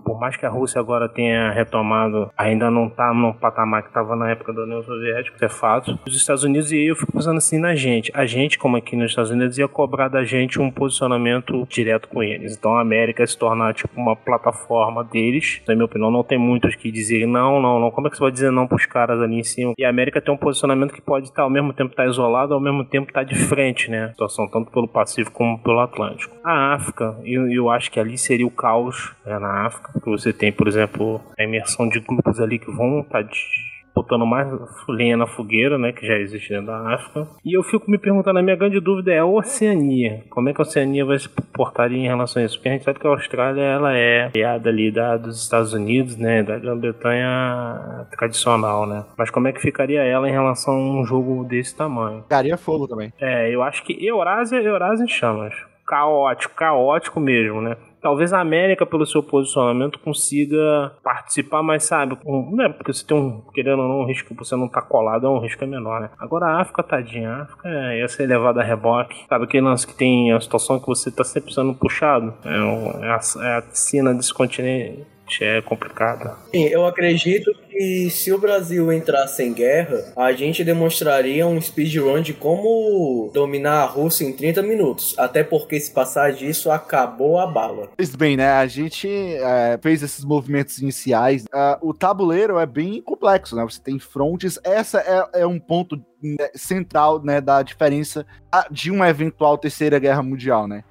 [0.03, 4.15] por mais que a Rússia agora tenha retomado, ainda não está no patamar que estava
[4.15, 5.99] na época da União Soviética, isso é fato.
[6.07, 8.11] Os Estados Unidos, e eu fico pensando assim na gente.
[8.13, 12.23] A gente, como aqui nos Estados Unidos, ia cobrar da gente um posicionamento direto com
[12.23, 12.55] eles.
[12.57, 15.61] Então a América se tornar tipo uma plataforma deles.
[15.67, 17.91] Na minha opinião, não tem muitos que dizerem não, não, não.
[17.91, 19.73] Como é que você vai dizer não pros caras ali em cima?
[19.77, 22.59] E a América tem um posicionamento que pode estar ao mesmo tempo estar isolado, ao
[22.59, 24.09] mesmo tempo estar de frente, né?
[24.09, 26.35] Situação tanto pelo Pacífico como pelo Atlântico.
[26.43, 30.33] A África, eu, eu acho que ali seria o caos né, na África, porque você
[30.33, 34.47] tem, por exemplo, a imersão de grupos ali que vão estar de botando mais
[34.87, 37.27] lenha na fogueira, né, que já existe dentro da África.
[37.43, 40.23] E eu fico me perguntando, a minha grande dúvida é a Oceania.
[40.29, 42.55] Como é que a Oceania vai se portar em relação a isso?
[42.55, 46.15] Porque a gente sabe que a Austrália, ela é aliada ali da, dos Estados Unidos,
[46.15, 49.03] né, da Grã-Bretanha tradicional, né.
[49.17, 52.23] Mas como é que ficaria ela em relação a um jogo desse tamanho?
[52.29, 53.11] Pegaria fogo também.
[53.19, 55.55] É, eu acho que Eurásia, Eurásia em chamas.
[55.87, 57.77] Caótico, caótico mesmo, né?
[58.01, 63.05] Talvez a América, pelo seu posicionamento, consiga participar, mas sabe, um, não é porque você
[63.05, 65.67] tem um, querendo ou não, um risco você não tá colado, é um risco é
[65.67, 66.09] menor, né?
[66.19, 69.25] Agora a África, tadinha, a África é, ia ser levada a reboque.
[69.27, 72.33] Sabe aquele lance que tem a situação que você tá sempre sendo puxado?
[72.45, 75.05] É, é a, é a cena desse continente
[75.43, 76.35] é complicada.
[76.51, 82.21] Sim, eu acredito que se o Brasil entrasse em guerra, a gente demonstraria um speedrun
[82.21, 85.13] de como dominar a Rússia em 30 minutos.
[85.17, 87.89] Até porque se passar disso, acabou a bala.
[87.95, 88.51] Pois bem, né?
[88.51, 91.45] A gente é, fez esses movimentos iniciais.
[91.53, 93.63] Ah, o tabuleiro é bem complexo, né?
[93.63, 94.59] Você tem frontes.
[94.63, 94.99] Essa
[95.33, 100.23] é, é um ponto né, central, né, da diferença ah, de uma eventual terceira guerra
[100.23, 100.83] mundial, né?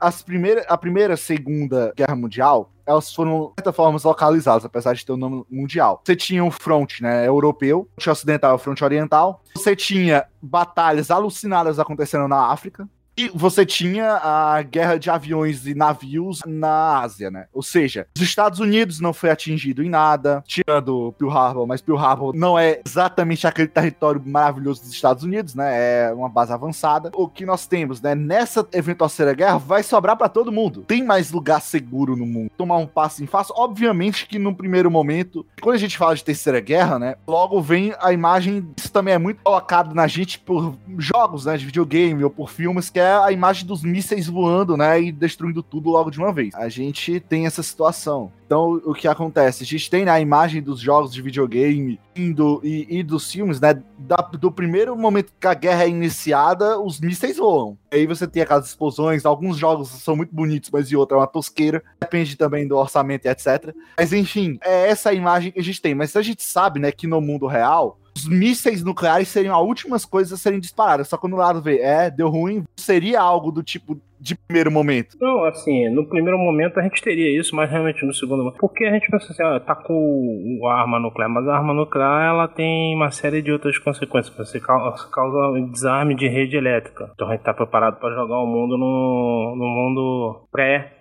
[0.00, 5.06] As primeiras, a primeira, segunda guerra mundial, elas foram de certa forma localizadas, apesar de
[5.06, 6.02] ter o nome mundial.
[6.04, 9.42] Você tinha um front, né, europeu, o front ocidental e o front oriental.
[9.54, 12.88] Você tinha batalhas alucinadas acontecendo na África.
[13.16, 17.46] E você tinha a guerra de aviões e navios na Ásia, né?
[17.52, 21.98] Ou seja, os Estados Unidos não foi atingido em nada, tirando Pearl Harbor, mas Pearl
[21.98, 26.08] Harbor não é exatamente aquele território maravilhoso dos Estados Unidos, né?
[26.08, 27.10] É uma base avançada.
[27.14, 28.14] O que nós temos, né?
[28.14, 30.82] Nessa eventual terceira guerra, vai sobrar pra todo mundo.
[30.82, 32.50] Tem mais lugar seguro no mundo.
[32.56, 36.24] Tomar um passo em face, obviamente que no primeiro momento, quando a gente fala de
[36.24, 37.14] terceira guerra, né?
[37.26, 41.56] Logo vem a imagem, isso também é muito colocado na gente por jogos, né?
[41.56, 45.00] De videogame ou por filmes, que é a imagem dos mísseis voando, né?
[45.00, 46.54] E destruindo tudo logo de uma vez.
[46.54, 48.32] A gente tem essa situação.
[48.46, 49.62] Então, o que acontece?
[49.62, 53.58] A gente tem né, a imagem dos jogos de videogame indo, e, e dos filmes,
[53.60, 53.82] né?
[53.98, 57.78] da- do primeiro momento que a guerra é iniciada, os mísseis voam.
[57.90, 61.26] Aí você tem aquelas explosões, alguns jogos são muito bonitos, mas e outro é uma
[61.26, 61.82] tosqueira.
[62.00, 63.74] Depende também do orçamento e etc.
[63.96, 65.94] Mas enfim, é essa a imagem que a gente tem.
[65.94, 70.04] Mas a gente sabe, né, que no mundo real, os mísseis nucleares seriam as últimas
[70.04, 71.08] coisas a serem disparadas.
[71.08, 75.16] Só quando o lado vê, é, deu ruim, seria algo do tipo de primeiro momento.
[75.20, 78.58] Não, assim, no primeiro momento a gente teria isso, mas realmente no segundo momento.
[78.60, 82.28] Porque a gente pensa assim, ó, tá com a arma nuclear, mas a arma nuclear
[82.28, 84.36] ela tem uma série de outras consequências.
[84.36, 87.10] Você cau- causa desarme de rede elétrica.
[87.14, 90.98] Então a gente tá preparado para jogar o mundo no, no mundo pré.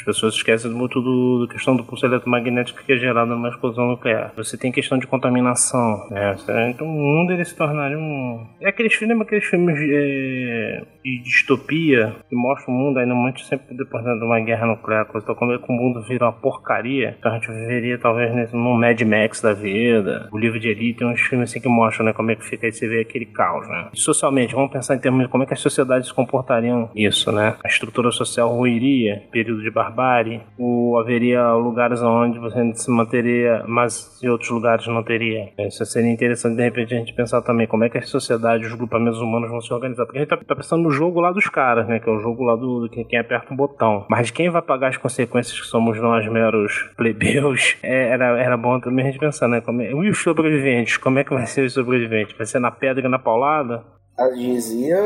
[0.00, 3.86] As pessoas esquecem muito do, da questão do pulso eletromagnético que é gerado numa explosão
[3.86, 4.32] nuclear.
[4.34, 6.36] Você tem questão de contaminação, né?
[6.70, 8.46] Então o mundo ele se tornaria um.
[8.60, 13.76] É aqueles filmes, aqueles filmes é, de distopia que mostram o mundo ainda muito sempre
[13.76, 17.16] depois de uma guerra nuclear, como é que o mundo vira uma porcaria.
[17.18, 21.00] Então a gente viveria talvez nesse, num Mad Max da vida, o livro de Elite,
[21.00, 23.26] tem uns filmes assim que mostram né, como é que fica aí você vê aquele
[23.26, 23.88] caos, né?
[23.92, 27.56] Socialmente, vamos pensar em termos de como é que as sociedades se comportariam isso, né?
[27.62, 34.20] A estrutura social ruiria, período de barbárie, ou haveria lugares onde você se manteria, mas
[34.22, 35.50] em outros lugares não teria.
[35.58, 38.74] Isso seria interessante de repente a gente pensar também como é que as sociedades, os
[38.74, 40.06] grupamentos humanos vão se organizar.
[40.06, 41.98] Porque a gente tá, tá pensando no jogo lá dos caras, né?
[41.98, 44.06] Que é o jogo lá do, do quem, aperta um botão.
[44.08, 48.78] Mas quem vai pagar as consequências que somos nós meros plebeus, é, era, era bom
[48.80, 49.60] também a gente pensar, né?
[49.60, 50.96] Como é, e os sobreviventes?
[50.96, 52.36] Como é que vai ser os sobreviventes?
[52.36, 53.84] Vai ser na pedra e na paulada?
[54.28, 55.00] Dizia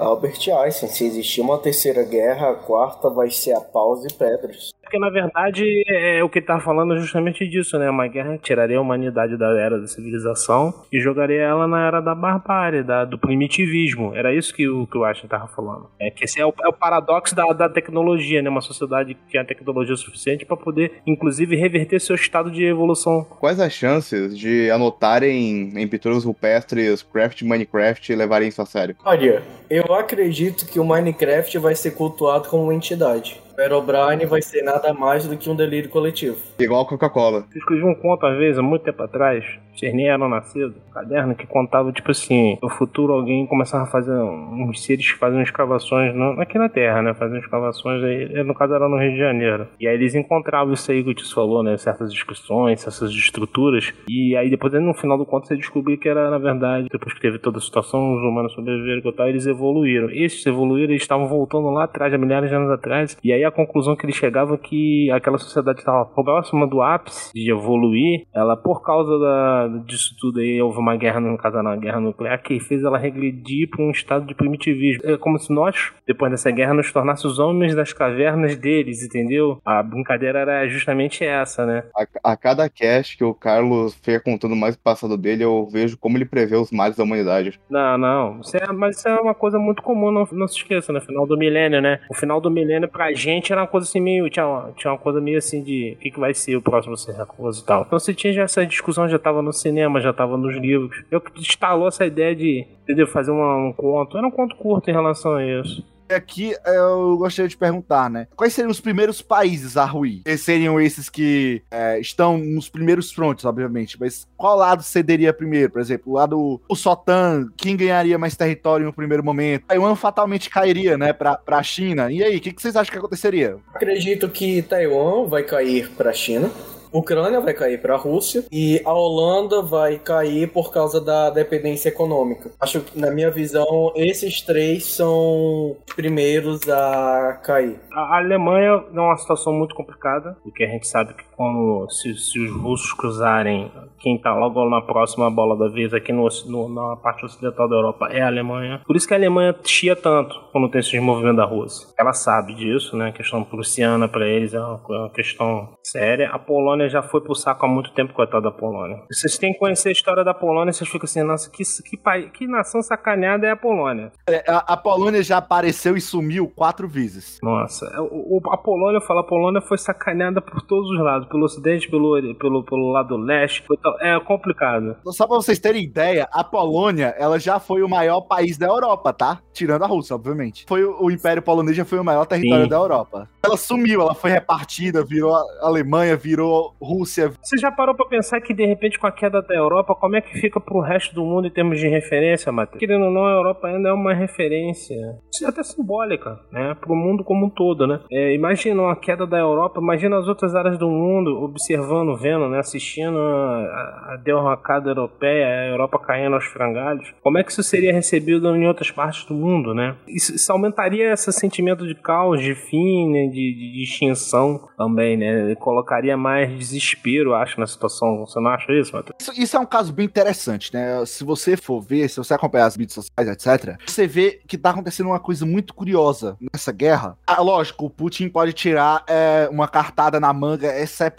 [0.00, 4.70] Albert Einstein, se existir uma terceira guerra, a quarta vai ser a paus e pedras.
[4.90, 7.88] Porque na verdade é, o que ele tá falando é justamente disso, né?
[7.88, 12.12] Uma guerra tiraria a humanidade da era da civilização e jogaria ela na era da
[12.12, 14.12] barbárie, da, do primitivismo.
[14.16, 15.88] Era isso que o, que o Einstein tava falando.
[15.96, 18.50] É que esse é o, é o paradoxo da, da tecnologia, né?
[18.50, 23.24] Uma sociedade que tem a tecnologia suficiente para poder, inclusive, reverter seu estado de evolução.
[23.38, 28.96] Quais as chances de anotarem em pinturas rupestres craft Minecraft e levarem isso a sério?
[29.04, 29.40] Olha,
[29.70, 33.40] eu acredito que o Minecraft vai ser cultuado como uma entidade.
[33.60, 36.38] O Herobrine vai ser nada mais do que um delírio coletivo.
[36.58, 37.44] Igual a Coca-Cola.
[37.52, 39.44] Eu escrevi um conto, às vezes, há muito tempo atrás,
[39.80, 43.86] vocês nem eram nascidos, um caderno que contava, tipo assim, no futuro alguém começava a
[43.86, 47.14] fazer uns seres que faziam escavações no, aqui na Terra, né?
[47.14, 49.68] Faziam escavações aí, no caso era no Rio de Janeiro.
[49.78, 51.76] E aí eles encontravam isso aí que o Tio falou, né?
[51.78, 53.92] Certas descrições, essas estruturas.
[54.08, 57.20] E aí depois, no final do conto, você descobriu que era, na verdade, depois que
[57.20, 60.10] teve toda a situação, os humanos sobreviveram e tal, eles evoluíram.
[60.10, 63.16] Esses evoluíram, eles estavam voltando lá atrás, há milhares de anos atrás.
[63.24, 67.32] E aí a conclusão que eles chegavam é que aquela sociedade estava próxima do ápice
[67.34, 71.76] de evoluir, ela por causa da, disso tudo aí, houve uma guerra, no caso uma
[71.76, 75.02] guerra nuclear, que fez ela regredir para um estado de primitivismo.
[75.04, 79.60] É como se nós, depois dessa guerra, nos tornássemos os homens das cavernas deles, entendeu?
[79.64, 81.84] A brincadeira era justamente essa, né?
[81.96, 85.98] A, a cada cast que o Carlos fica contando mais o passado dele, eu vejo
[85.98, 87.60] como ele prevê os males da humanidade.
[87.68, 88.40] Não, não.
[88.40, 91.26] Isso é, mas isso é uma coisa muito comum, não, não se esqueça, no final
[91.26, 92.00] do milênio, né?
[92.10, 94.28] O final do milênio pra gente era uma coisa assim meio.
[94.28, 96.96] Tinha uma, tinha uma coisa meio assim de o que, que vai ser o próximo
[96.96, 97.82] Serracoso e tal.
[97.82, 101.04] Então você tinha já essa discussão, já tava no cinema, já tava nos livros.
[101.10, 103.06] Eu que instalou essa ideia de, entendeu?
[103.06, 104.18] Fazer uma, um conto.
[104.18, 105.84] Era um conto curto em relação a isso.
[106.14, 108.26] Aqui eu gostaria de perguntar, né?
[108.36, 110.22] Quais seriam os primeiros países a ruir?
[110.24, 115.70] Eles seriam esses que é, estão nos primeiros frontes, obviamente, mas qual lado cederia primeiro?
[115.70, 119.66] Por exemplo, o lado o Sotan, quem ganharia mais território no primeiro momento?
[119.66, 122.10] Taiwan fatalmente cairia, né, pra, pra China.
[122.10, 123.56] E aí, o que, que vocês acham que aconteceria?
[123.74, 126.50] Acredito que Taiwan vai cair para a China.
[126.92, 131.88] Ucrânia vai cair para a Rússia e a Holanda vai cair por causa da dependência
[131.88, 132.50] econômica.
[132.60, 137.78] Acho que, na minha visão, esses três são os primeiros a cair.
[137.92, 142.38] A Alemanha é uma situação muito complicada, porque a gente sabe que como se, se
[142.38, 146.96] os russos cruzarem, quem tá logo na próxima bola da vez aqui no, no, na
[146.96, 148.82] parte ocidental da Europa é a Alemanha.
[148.86, 151.88] Por isso que a Alemanha chia tanto quando tem esses movimentos da Rússia.
[151.98, 153.08] Ela sabe disso, né?
[153.08, 156.28] A questão prussiana para eles é uma, é uma, questão séria.
[156.28, 159.02] A Polônia já foi pro saco há muito tempo, coitada da Polônia.
[159.10, 162.30] Vocês têm que conhecer a história da Polônia, vocês ficam assim, nossa, que, que, país,
[162.32, 164.12] que nação sacaneada é a Polônia.
[164.28, 167.38] É, a, a Polônia já apareceu e sumiu quatro vezes.
[167.42, 171.29] Nossa, o, o, a Polônia, eu falo, a Polônia foi sacaneada por todos os lados
[171.30, 173.64] pelo ocidente, pelo, pelo, pelo lado leste.
[174.00, 174.96] É complicado.
[175.06, 179.12] Só pra vocês terem ideia, a Polônia, ela já foi o maior país da Europa,
[179.12, 179.40] tá?
[179.52, 180.64] Tirando a Rússia, obviamente.
[180.68, 182.70] Foi o, Império Polonês já foi o maior território Sim.
[182.70, 183.28] da Europa.
[183.42, 187.32] Ela sumiu, ela foi repartida, virou Alemanha, virou Rússia.
[187.42, 190.20] Você já parou pra pensar que, de repente, com a queda da Europa, como é
[190.20, 192.78] que fica pro resto do mundo em termos de referência, Matheus?
[192.78, 194.96] Querendo ou não, a Europa ainda é uma referência.
[195.32, 196.74] Isso é até simbólica, né?
[196.80, 198.00] Pro mundo como um todo, né?
[198.10, 202.58] É, imagina uma queda da Europa, imagina as outras áreas do mundo observando, vendo, né?
[202.58, 207.12] Assistindo a, a derrocada europeia, a Europa caindo aos frangalhos.
[207.22, 209.96] Como é que isso seria recebido em outras partes do mundo, né?
[210.06, 213.26] Isso, isso aumentaria esse sentimento de caos, de fim, né?
[213.26, 215.54] de, de extinção também, né?
[215.56, 218.18] Colocaria mais desespero, acho, na situação.
[218.26, 219.16] Você não acha isso, Matheus?
[219.20, 221.04] Isso, isso é um caso bem interessante, né?
[221.06, 224.70] Se você for ver, se você acompanhar as mídias sociais, etc., você vê que tá
[224.70, 227.16] acontecendo uma coisa muito curiosa nessa guerra.
[227.26, 231.09] Ah, lógico, o Putin pode tirar é, uma cartada na manga excepcional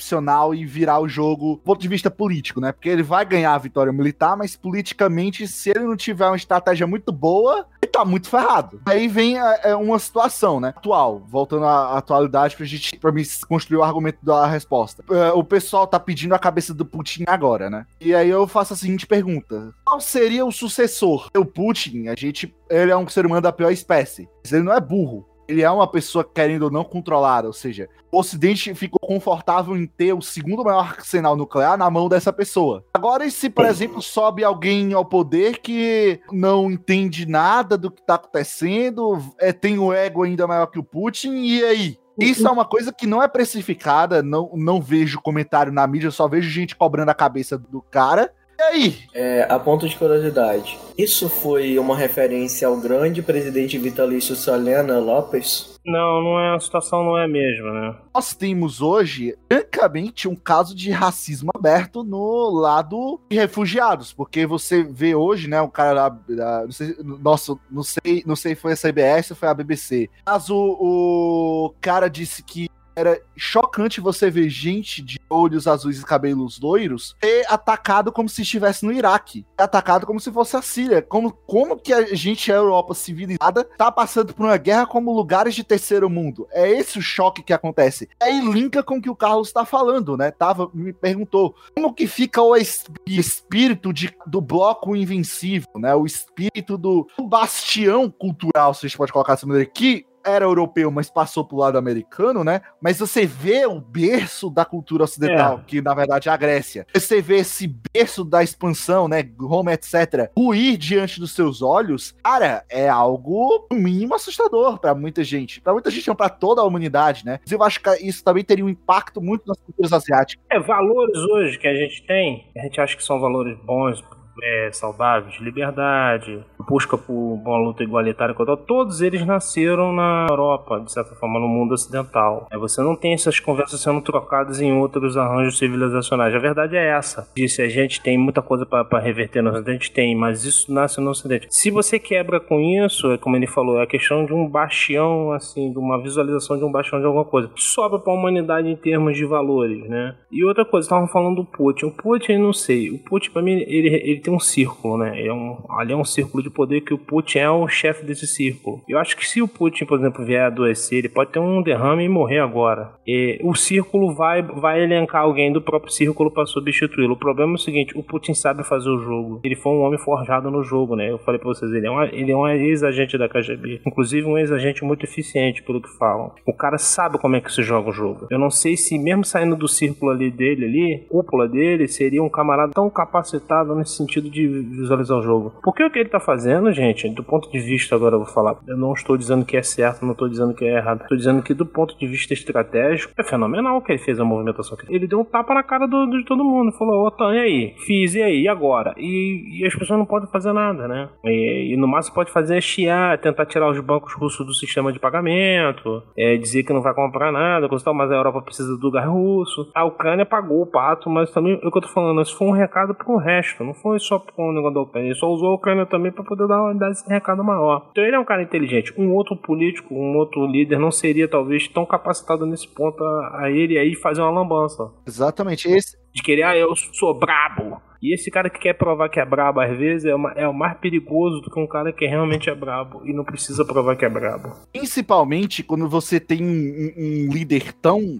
[0.54, 2.72] e virar o jogo do ponto de vista político, né?
[2.72, 6.88] Porque ele vai ganhar a vitória militar, mas politicamente, se ele não tiver uma estratégia
[6.88, 8.82] muito boa, ele tá muito ferrado.
[8.86, 10.70] Aí vem é, é, uma situação, né?
[10.70, 15.04] Atual, voltando à atualidade pra gente pra mim construir o argumento da resposta.
[15.10, 17.86] É, o pessoal tá pedindo a cabeça do Putin agora, né?
[18.00, 21.30] E aí eu faço a seguinte pergunta: qual seria o sucessor?
[21.36, 22.54] O Putin, a gente.
[22.70, 24.30] Ele é um ser humano da pior espécie.
[24.50, 28.20] Ele não é burro ele é uma pessoa querendo ou não controlada, ou seja, o
[28.20, 32.84] Ocidente ficou confortável em ter o segundo maior arsenal nuclear na mão dessa pessoa.
[32.94, 38.06] Agora, e se, por exemplo, sobe alguém ao poder que não entende nada do que
[38.06, 42.02] tá acontecendo, é, tem o ego ainda maior que o Putin, e aí?
[42.20, 46.28] Isso é uma coisa que não é precificada, não, não vejo comentário na mídia, só
[46.28, 48.32] vejo gente cobrando a cabeça do cara.
[48.62, 48.99] E aí?
[49.16, 55.80] É, a ponto de curiosidade, isso foi uma referência ao grande presidente vitalício Solena Lopes?
[55.84, 57.95] Não, não é, a situação não é a mesma, né?
[58.14, 64.84] Nós temos hoje, francamente, um caso de racismo aberto no lado de refugiados, porque você
[64.84, 68.74] vê hoje, né, o cara da, da não sei, nossa, não sei, não sei foi
[68.74, 74.30] a CBS ou foi a BBC, mas o, o cara disse que era chocante você
[74.30, 79.46] ver gente de olhos azuis e cabelos loiros ser atacado como se estivesse no Iraque.
[79.58, 81.02] Atacado como se fosse a Síria.
[81.02, 85.56] Como, como que a gente, a Europa civilizada, tá passando por uma guerra como lugares
[85.56, 86.48] de terceiro mundo?
[86.52, 88.10] É esse o choque que acontece.
[88.22, 90.32] Aí linka com o que o Carlos está falando, né?
[90.32, 95.94] Tava, me perguntou como que fica o espírito de, do bloco invencível, né?
[95.96, 100.91] O espírito do, do bastião cultural, se a gente pode colocar maneira, que era europeu,
[100.91, 102.61] mas passou pro lado americano, né?
[102.82, 105.63] Mas você vê o berço da cultura ocidental, é.
[105.65, 106.86] que na verdade é a Grécia.
[106.93, 109.28] Você vê esse berço da expansão, né?
[109.39, 115.24] Roma, etc., ruir diante dos seus olhos, cara, é algo, no mínimo, assustador para muita
[115.24, 115.61] gente.
[115.61, 117.39] Para muita gente, não para toda a humanidade, né?
[117.43, 120.43] Mas eu acho que isso também teria um impacto muito nas culturas asiáticas.
[120.49, 124.01] É, valores hoje que a gente tem, a gente acha que são valores bons
[124.42, 130.92] é, saudáveis, liberdade, busca por uma luta igualitária contra todos eles nasceram na Europa, de
[130.92, 132.48] certa forma, no mundo ocidental.
[132.52, 136.34] É, você não tem essas conversas sendo trocadas em outros arranjos civilizacionais.
[136.34, 137.28] A verdade é essa.
[137.36, 141.12] Disse, a gente tem muita coisa para reverter no Ocidente, tem, mas isso nasce no
[141.12, 141.48] Ocidente.
[141.50, 145.32] Se você quebra com isso, é como ele falou, é a questão de um bastião,
[145.32, 147.50] assim, de uma visualização de um bastião de alguma coisa.
[147.56, 150.16] Sobra para a humanidade em termos de valores, né?
[150.32, 151.88] E outra coisa, estavam falando do Putin.
[151.88, 152.89] O Putin, eu não sei.
[152.92, 155.26] O Putin, para mim, ele, ele tem um círculo, né?
[155.26, 158.28] É um, ali é um círculo de poder que o Putin é o chefe desse
[158.28, 158.82] círculo.
[158.88, 162.04] Eu acho que se o Putin, por exemplo, vier adoecer, ele pode ter um derrame
[162.04, 162.94] e morrer agora.
[163.06, 167.14] E o círculo vai, vai elencar alguém do próprio círculo para substituí-lo.
[167.14, 169.42] O problema é o seguinte: o Putin sabe fazer o jogo.
[169.44, 171.10] Ele foi um homem forjado no jogo, né?
[171.10, 173.82] Eu falei pra vocês, ele é um, ele é um ex-agente da KGB.
[173.86, 176.32] Inclusive, um ex-agente muito eficiente, pelo que falam.
[176.46, 178.28] O cara sabe como é que se joga o jogo.
[178.30, 182.30] Eu não sei se, mesmo saindo do círculo ali dele, ali, cúpula dele, seria um
[182.30, 185.53] camarada tão capacitado nesse sentido sentido de visualizar o jogo.
[185.64, 188.57] Porque o que ele tá fazendo, gente, do ponto de vista, agora eu vou falar,
[188.68, 191.01] eu não estou dizendo que é certo, não estou dizendo que é errado.
[191.01, 194.78] Estou dizendo que do ponto de vista estratégico, é fenomenal que ele fez a movimentação.
[194.89, 196.72] Ele deu um tapa na cara do, de todo mundo.
[196.74, 197.76] Falou, Otan, e aí?
[197.86, 198.41] Fiz, e aí?
[198.41, 198.93] E agora?
[198.97, 201.09] E, e as pessoas não podem fazer nada, né?
[201.24, 204.91] E, e, no máximo pode fazer é chiar, tentar tirar os bancos russos do sistema
[204.91, 208.78] de pagamento, é, dizer que não vai comprar nada, coisa tal, mas a Europa precisa
[208.78, 209.70] do gás russo.
[209.74, 212.47] A Ucrânia pagou o pato, mas também, é o que eu tô falando, isso foi
[212.47, 215.08] um recado pro resto, não foi só com o negócio da Ucrânia.
[215.10, 217.88] Ele só usou a Ucrânia também para poder dar, dar esse recado maior.
[217.91, 218.93] Então ele é um cara inteligente.
[218.97, 223.52] Um outro político, um outro líder não seria talvez tão capacitado nesse ponto a, a
[223.52, 224.91] ele aí fazer uma lambança.
[225.08, 225.68] Exatamente.
[225.68, 225.99] Esse...
[226.14, 227.82] De querer, ah, eu sou brabo.
[228.02, 230.54] E esse cara que quer provar que é brabo, às vezes, é, uma, é o
[230.54, 234.04] mais perigoso do que um cara que realmente é brabo e não precisa provar que
[234.04, 234.54] é brabo.
[234.74, 238.20] Principalmente quando você tem um, um líder tão,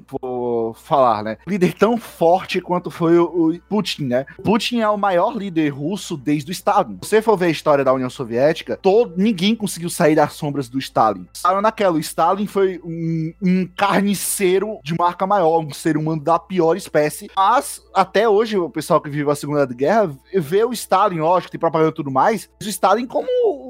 [0.74, 1.38] falar, né?
[1.48, 4.26] Líder tão forte quanto foi o, o, Putin, né?
[4.44, 7.00] Putin é o maior líder russo desde o Stalin.
[7.04, 10.70] Se você for ver a história da União Soviética, todo, ninguém conseguiu sair das sombras
[10.70, 11.28] do Stalin.
[11.34, 16.40] Estavam naquela, o Stalin foi um, um carniceiro de marca maior, um ser humano da
[16.40, 21.20] pior espécie, mas até hoje o pessoal que vive a Segunda Guerra vê o Stalin,
[21.20, 23.28] lógico, tem propaganda e tudo mais, o Stalin como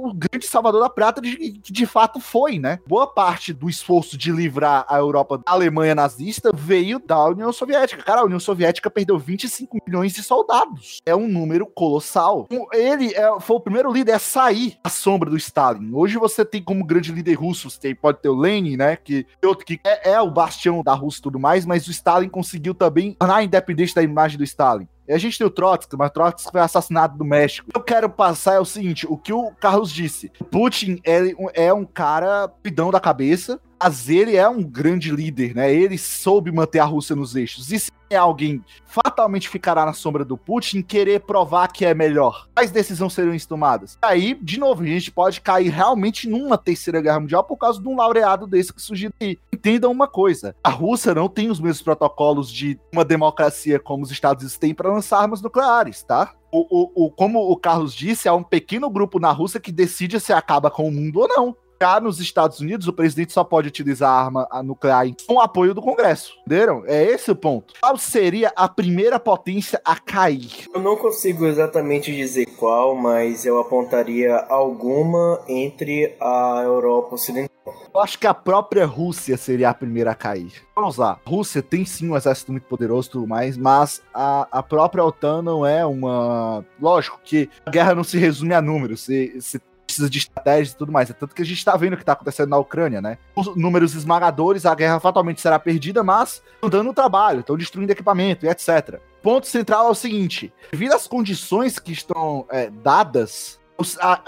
[0.07, 2.79] o grande salvador da prata de, que de fato foi, né?
[2.87, 8.03] Boa parte do esforço de livrar a Europa da Alemanha nazista veio da União Soviética.
[8.03, 10.99] Cara, a União Soviética perdeu 25 milhões de soldados.
[11.05, 12.47] É um número colossal.
[12.73, 15.91] Ele é, foi o primeiro líder a sair da sombra do Stalin.
[15.93, 18.95] Hoje você tem como grande líder russo, você tem, pode ter o Lenin, né?
[18.95, 19.25] Que,
[19.65, 23.13] que é, é o bastião da Rússia e tudo mais, mas o Stalin conseguiu também
[23.13, 24.87] tornar independente da imagem do Stalin.
[25.07, 27.67] E a gente tem o Trotsky, mas Trotsky foi assassinado no México.
[27.69, 30.31] O que eu quero passar é o seguinte: o que o Carlos disse.
[30.49, 35.73] Putin é, é um cara pidão da cabeça, Mas ele é um grande líder, né?
[35.73, 37.71] Ele soube manter a Rússia nos eixos.
[37.71, 42.47] E se é alguém fatalmente ficará na sombra do Putin querer provar que é melhor?
[42.53, 43.97] Quais decisões serão tomadas?
[44.01, 47.87] Aí, de novo, a gente pode cair realmente numa terceira guerra mundial por causa de
[47.87, 49.39] um laureado desse que surgiu aí.
[49.51, 54.11] Entendam uma coisa: a Rússia não tem os mesmos protocolos de uma democracia como os
[54.11, 56.33] Estados Unidos têm para lançar armas nucleares, tá?
[56.51, 60.19] O, o, o, como o Carlos disse, há um pequeno grupo na Rússia que decide
[60.19, 61.55] se acaba com o mundo ou não.
[61.81, 65.81] Já nos Estados Unidos, o presidente só pode utilizar arma nuclear com o apoio do
[65.81, 66.33] Congresso.
[66.41, 66.83] Entenderam?
[66.85, 67.73] É esse o ponto.
[67.81, 70.69] Qual seria a primeira potência a cair?
[70.71, 77.49] Eu não consigo exatamente dizer qual, mas eu apontaria alguma entre a Europa Ocidental.
[77.93, 80.53] Eu acho que a própria Rússia seria a primeira a cair.
[80.75, 81.19] Vamos lá.
[81.25, 85.03] A Rússia tem sim um exército muito poderoso e tudo mais, mas a, a própria
[85.03, 86.63] OTAN não é uma.
[86.79, 89.01] Lógico que a guerra não se resume a números.
[89.01, 89.59] Se, se
[89.91, 91.09] precisa de estratégia e tudo mais.
[91.09, 93.17] É tanto que a gente está vendo o que está acontecendo na Ucrânia, né?
[93.35, 98.45] Os números esmagadores, a guerra fatalmente será perdida, mas estão dando trabalho, estão destruindo equipamento
[98.45, 98.99] e etc.
[99.21, 103.61] Ponto central é o seguinte: devido às condições que estão é, dadas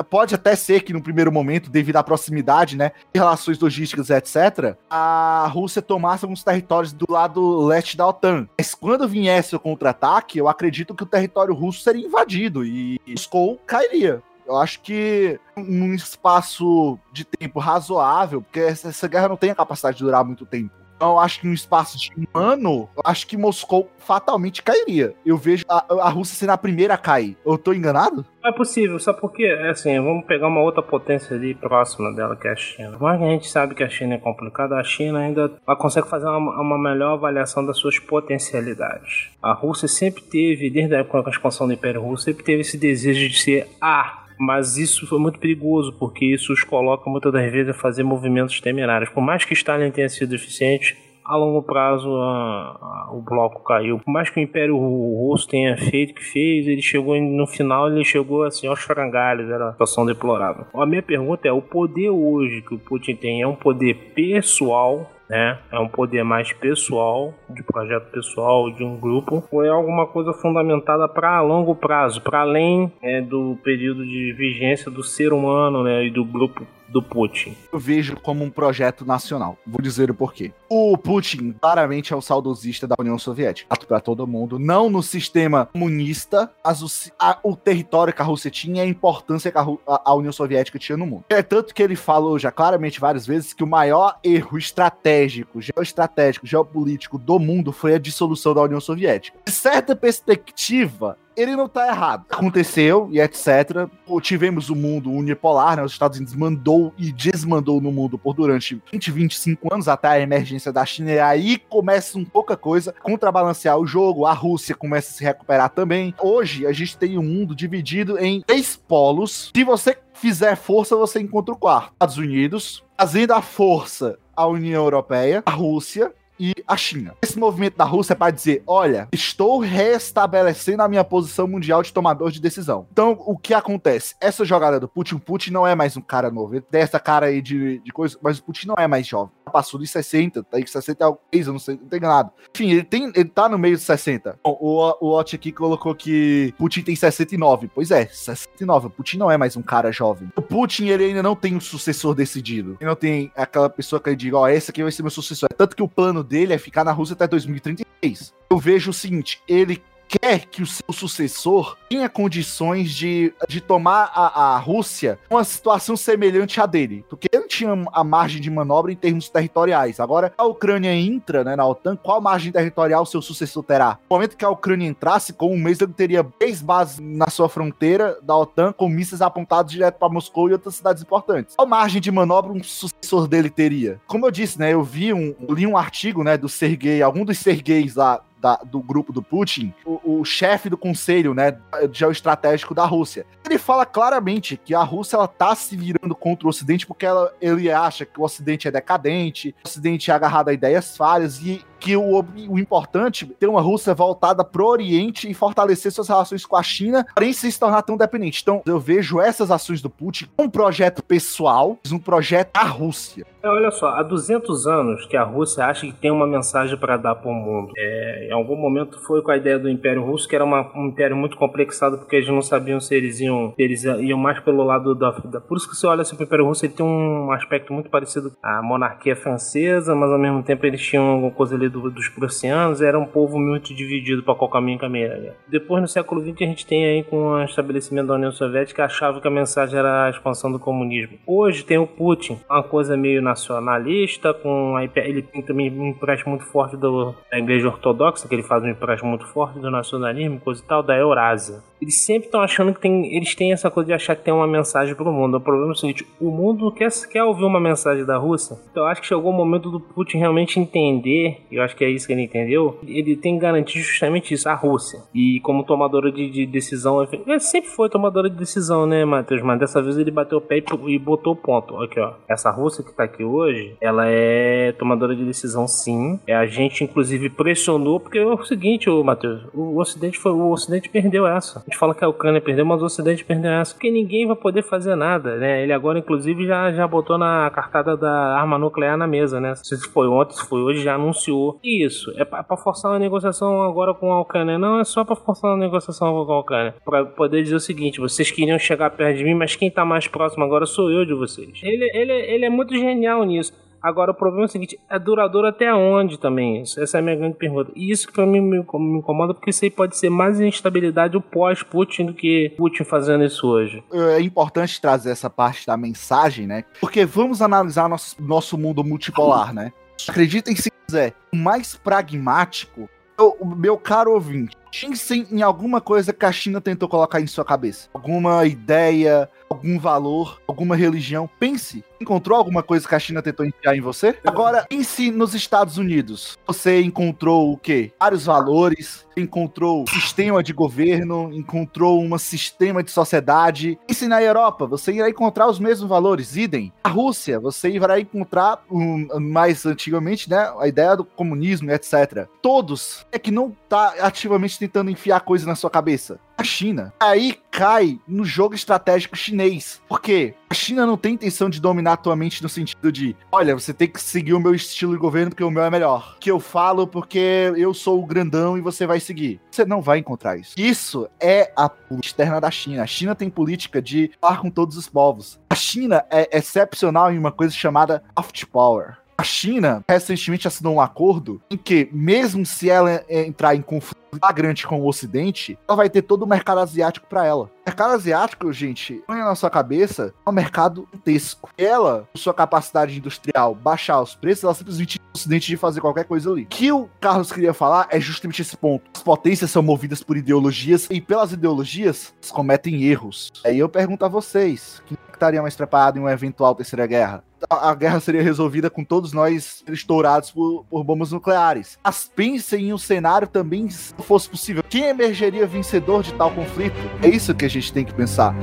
[0.10, 5.48] pode até ser que no primeiro momento, devido à proximidade, né, relações logísticas, etc., a
[5.48, 8.48] Rússia tomasse alguns territórios do lado leste da OTAN.
[8.58, 13.60] Mas quando viesse o contra-ataque, eu acredito que o território russo seria invadido e Moscou
[13.66, 14.24] cairia.
[14.46, 19.98] Eu acho que num espaço de tempo razoável, porque essa, guerra não tem a capacidade
[19.98, 20.84] de durar muito tempo.
[21.04, 25.14] Então, eu acho que num espaço de um ano, eu acho que Moscou fatalmente cairia.
[25.26, 27.36] Eu vejo a, a Rússia sendo a primeira a cair.
[27.46, 28.26] Eu tô enganado?
[28.42, 32.52] É possível, só porque, assim, vamos pegar uma outra potência ali próxima dela, que é
[32.52, 32.98] a China.
[33.02, 36.26] Mas a gente sabe que a China é complicada, a China ainda ela consegue fazer
[36.26, 39.30] uma, uma melhor avaliação das suas potencialidades.
[39.42, 42.78] A Rússia sempre teve, desde a época da expansão do Império Russo, sempre teve esse
[42.78, 47.52] desejo de ser a mas isso foi muito perigoso, porque isso os coloca muitas das
[47.52, 49.10] vezes a fazer movimentos temerários.
[49.10, 54.00] Por mais que Stalin tenha sido eficiente, a longo prazo a, a, o bloco caiu.
[54.00, 57.90] Por mais que o Império Russo tenha feito o que fez, ele chegou no final,
[57.90, 60.66] ele chegou assim aos frangalhos, era uma situação deplorável.
[60.74, 65.10] A minha pergunta é: o poder hoje que o Putin tem é um poder pessoal
[65.34, 65.58] né?
[65.72, 70.32] É um poder mais pessoal, de projeto pessoal de um grupo, ou é alguma coisa
[70.32, 76.06] fundamentada para longo prazo, para além é, do período de vigência do ser humano, né,
[76.06, 77.56] e do grupo do Putin?
[77.72, 79.58] Eu vejo como um projeto nacional.
[79.66, 80.52] Vou dizer o porquê.
[80.70, 83.76] O Putin claramente é o saudosista da União Soviética.
[83.88, 84.58] Para todo mundo.
[84.58, 88.90] Não no sistema comunista, mas o, a, o território que a Rússia tinha e a
[88.90, 91.26] importância que a, a, União Soviética tinha no mundo.
[91.30, 96.48] É tanto que ele falou já claramente várias vezes que o maior erro estratégico, geoestratégico,
[96.48, 99.38] geopolítico do mundo foi a dissolução da União Soviética.
[99.46, 102.26] De certa perspectiva, ele não tá errado.
[102.30, 103.88] Aconteceu e etc.
[104.22, 105.84] Tivemos o um mundo unipolar, né?
[105.84, 110.20] Os Estados Unidos mandou e desmandou no mundo por durante 20, 25 anos até a
[110.20, 111.12] emergência da China.
[111.12, 114.26] E aí começa um pouca coisa contrabalancear o jogo.
[114.26, 116.14] A Rússia começa a se recuperar também.
[116.22, 119.52] Hoje a gente tem um mundo dividido em três polos.
[119.56, 121.94] Se você fizer força, você encontra o quarto.
[121.94, 126.12] Estados Unidos, fazendo a força a União Europeia, a Rússia
[126.44, 127.16] e a China.
[127.22, 131.94] Esse movimento da Rússia é para dizer: olha, estou restabelecendo a minha posição mundial de
[131.94, 132.86] tomador de decisão.
[132.92, 134.16] Então, o que acontece?
[134.20, 136.56] Essa jogada do Putin, o Putin não é mais um cara novo.
[136.56, 139.32] Ele tem essa cara aí de, de coisa, mas o Putin não é mais jovem.
[139.54, 142.32] Passou de 60, tá aí 60 é eu não sei, não tem nada.
[142.56, 144.40] Enfim, ele, tem, ele tá no meio de 60.
[144.44, 147.70] Bom, o, o Ot aqui colocou que Putin tem 69.
[147.74, 148.88] Pois é, 69.
[148.88, 150.32] O Putin não é mais um cara jovem.
[150.36, 152.78] O Putin, ele ainda não tem um sucessor decidido.
[152.80, 155.12] Ele não tem aquela pessoa que ele diga, ó, oh, esse aqui vai ser meu
[155.12, 155.48] sucessor.
[155.52, 158.34] É tanto que o plano dele é ficar na Rússia até 2033.
[158.50, 164.12] Eu vejo o seguinte, ele quer que o seu sucessor tenha condições de, de tomar
[164.14, 168.92] a, a Rússia uma situação semelhante à dele, porque ele tinha a margem de manobra
[168.92, 170.00] em termos territoriais.
[170.00, 174.00] Agora, a Ucrânia entra né, na OTAN, qual margem territorial seu sucessor terá?
[174.10, 177.50] No momento que a Ucrânia entrasse, com um mês ele teria 10 bases na sua
[177.50, 181.56] fronteira da OTAN, com mísseis apontados direto para Moscou e outras cidades importantes.
[181.56, 184.00] Qual margem de manobra um sucessor dele teria?
[184.08, 187.38] Como eu disse, né, eu vi um, li um artigo né, do Sergei, algum dos
[187.38, 191.58] Sergeis lá da, do grupo do Putin, o, o chefe do conselho, né,
[191.94, 193.26] geoestratégico da Rússia.
[193.46, 197.34] Ele fala claramente que a Rússia ela tá se virando contra o Ocidente porque ela,
[197.40, 201.64] ele acha que o Ocidente é decadente, o Ocidente é agarrado a ideias falhas e
[201.84, 206.46] que o, o importante é ter uma Rússia voltada pro Oriente e fortalecer suas relações
[206.46, 208.42] com a China, para se tornar tão dependente.
[208.42, 213.26] Então, eu vejo essas ações do Putin um projeto pessoal, um projeto da Rússia.
[213.44, 216.96] É, olha só, há 200 anos que a Rússia acha que tem uma mensagem para
[216.96, 217.74] dar para o mundo.
[217.78, 220.88] É, em algum momento foi com a ideia do Império Russo, que era uma, um
[220.88, 224.96] império muito complexado, porque eles não sabiam se eles iam, eles iam mais pelo lado
[224.96, 225.42] da, da.
[225.42, 228.32] Por isso que você olha assim, o Império Russo ele tem um aspecto muito parecido
[228.42, 232.82] à monarquia francesa, mas ao mesmo tempo eles tinham alguma coisa ali do, dos prussianos,
[232.82, 235.20] era um povo muito dividido para qual caminho caminhar.
[235.48, 239.20] Depois, no século XX, a gente tem aí com o estabelecimento da União Soviética, achava
[239.20, 241.18] que a mensagem era a expansão do comunismo.
[241.28, 245.88] Hoje tem o Putin, uma coisa meio na nacionalista, com a, ele tem também um
[245.88, 249.70] empréstimo muito forte do, da Igreja Ortodoxa, que ele faz um empréstimo muito forte do
[249.70, 251.62] nacionalismo, coisa e tal, da Eurásia.
[251.82, 253.14] Eles sempre estão achando que tem.
[253.14, 255.36] Eles têm essa coisa de achar que tem uma mensagem para o mundo.
[255.36, 258.58] O problema é o seguinte: o mundo quer, quer ouvir uma mensagem da Rússia.
[258.72, 261.90] Então eu acho que chegou o momento do Putin realmente entender, e acho que é
[261.90, 262.80] isso que ele entendeu.
[262.86, 265.00] Ele tem que garantir justamente isso, a Rússia.
[265.14, 269.42] E como tomadora de, de decisão, ele sempre foi tomadora de decisão, né, Matheus?
[269.42, 271.82] Mas dessa vez ele bateu o pé e, e botou o ponto.
[271.82, 272.14] Aqui, ó.
[272.28, 276.20] Essa Rússia que tá aqui hoje, ela é tomadora de decisão sim.
[276.28, 280.32] É, a gente, inclusive, pressionou, porque é o seguinte, ô, Matheus, o Ocidente foi.
[280.32, 283.74] O Ocidente perdeu essa gente fala que a Ucrânia perdeu, mas o Ocidente perdeu essa,
[283.74, 285.64] porque ninguém vai poder fazer nada, né?
[285.64, 289.56] Ele agora, inclusive, já, já botou na cartada da arma nuclear na mesa, né?
[289.56, 291.53] Se foi ontem, se foi hoje, já anunciou.
[291.64, 294.58] Isso, é pra, pra forçar uma negociação agora com a Ucrânia.
[294.58, 296.76] Não, é só pra forçar uma negociação com a Ucrânia.
[296.84, 300.08] Pra poder dizer o seguinte, vocês queriam chegar perto de mim, mas quem tá mais
[300.08, 301.60] próximo agora sou eu de vocês.
[301.62, 303.54] Ele, ele, ele é muito genial nisso.
[303.84, 306.62] Agora, o problema é o seguinte: é duradouro até onde também?
[306.62, 307.70] Essa é a minha grande pergunta.
[307.76, 311.22] E isso que pra mim me incomoda, porque isso aí pode ser mais instabilidade o
[311.22, 313.84] pós-Putin do que Putin fazendo isso hoje.
[313.92, 316.64] É importante trazer essa parte da mensagem, né?
[316.80, 319.74] Porque vamos analisar nosso, nosso mundo multipolar, né?
[320.10, 326.26] Acreditem se quiser, o mais pragmático, o meu caro ouvinte, pensem em alguma coisa que
[326.26, 327.90] a China tentou colocar em sua cabeça.
[327.94, 331.30] Alguma ideia, algum valor, alguma religião.
[331.40, 331.84] Pense.
[332.02, 334.18] Encontrou alguma coisa que a China tentou enfiar em você?
[334.26, 336.38] Agora, pense nos Estados Unidos.
[336.46, 337.94] Você encontrou o quê?
[337.98, 343.80] Vários valores, encontrou sistema de governo, encontrou um sistema de sociedade.
[343.88, 346.74] Pense na Europa, você irá encontrar os mesmos valores, idem.
[346.84, 352.28] A Rússia, você irá encontrar um, mais antigamente, né, a ideia do comunismo, etc.
[352.42, 356.94] Todos é que não tá ativamente tentando enfiar coisa na sua cabeça a China.
[357.00, 359.82] Aí cai no jogo estratégico chinês.
[359.88, 360.34] Por quê?
[360.50, 363.74] A China não tem intenção de dominar a tua mente no sentido de, olha, você
[363.74, 366.18] tem que seguir o meu estilo de governo porque o meu é melhor.
[366.20, 369.40] Que eu falo porque eu sou o grandão e você vai seguir.
[369.50, 370.54] Você não vai encontrar isso.
[370.58, 372.84] Isso é a política externa da China.
[372.84, 375.40] A China tem política de falar com todos os povos.
[375.50, 378.98] A China é excepcional em uma coisa chamada soft power.
[379.18, 384.68] A China recentemente assinou um acordo em que, mesmo se ela entrar em conflito flagrante
[384.68, 387.46] com o Ocidente, ela vai ter todo o mercado asiático para ela.
[387.46, 391.50] O mercado asiático, gente, põe na sua cabeça, é um mercado gigantesco.
[391.58, 396.06] Ela, com sua capacidade industrial, baixar os preços, ela simplesmente o Ocidente de fazer qualquer
[396.06, 396.44] coisa ali.
[396.44, 398.84] O que o Carlos queria falar é justamente esse ponto.
[398.96, 403.32] As potências são movidas por ideologias e pelas ideologias elas cometem erros.
[403.46, 407.24] Aí eu pergunto a vocês, quem estaria mais preparado em uma eventual terceira guerra?
[407.50, 411.78] A guerra seria resolvida com todos nós estourados por, por bombas nucleares.
[411.84, 416.76] Mas pensem em um cenário também, se fosse possível, quem emergeria vencedor de tal conflito?
[417.02, 418.36] É isso que a gente tem que pensar.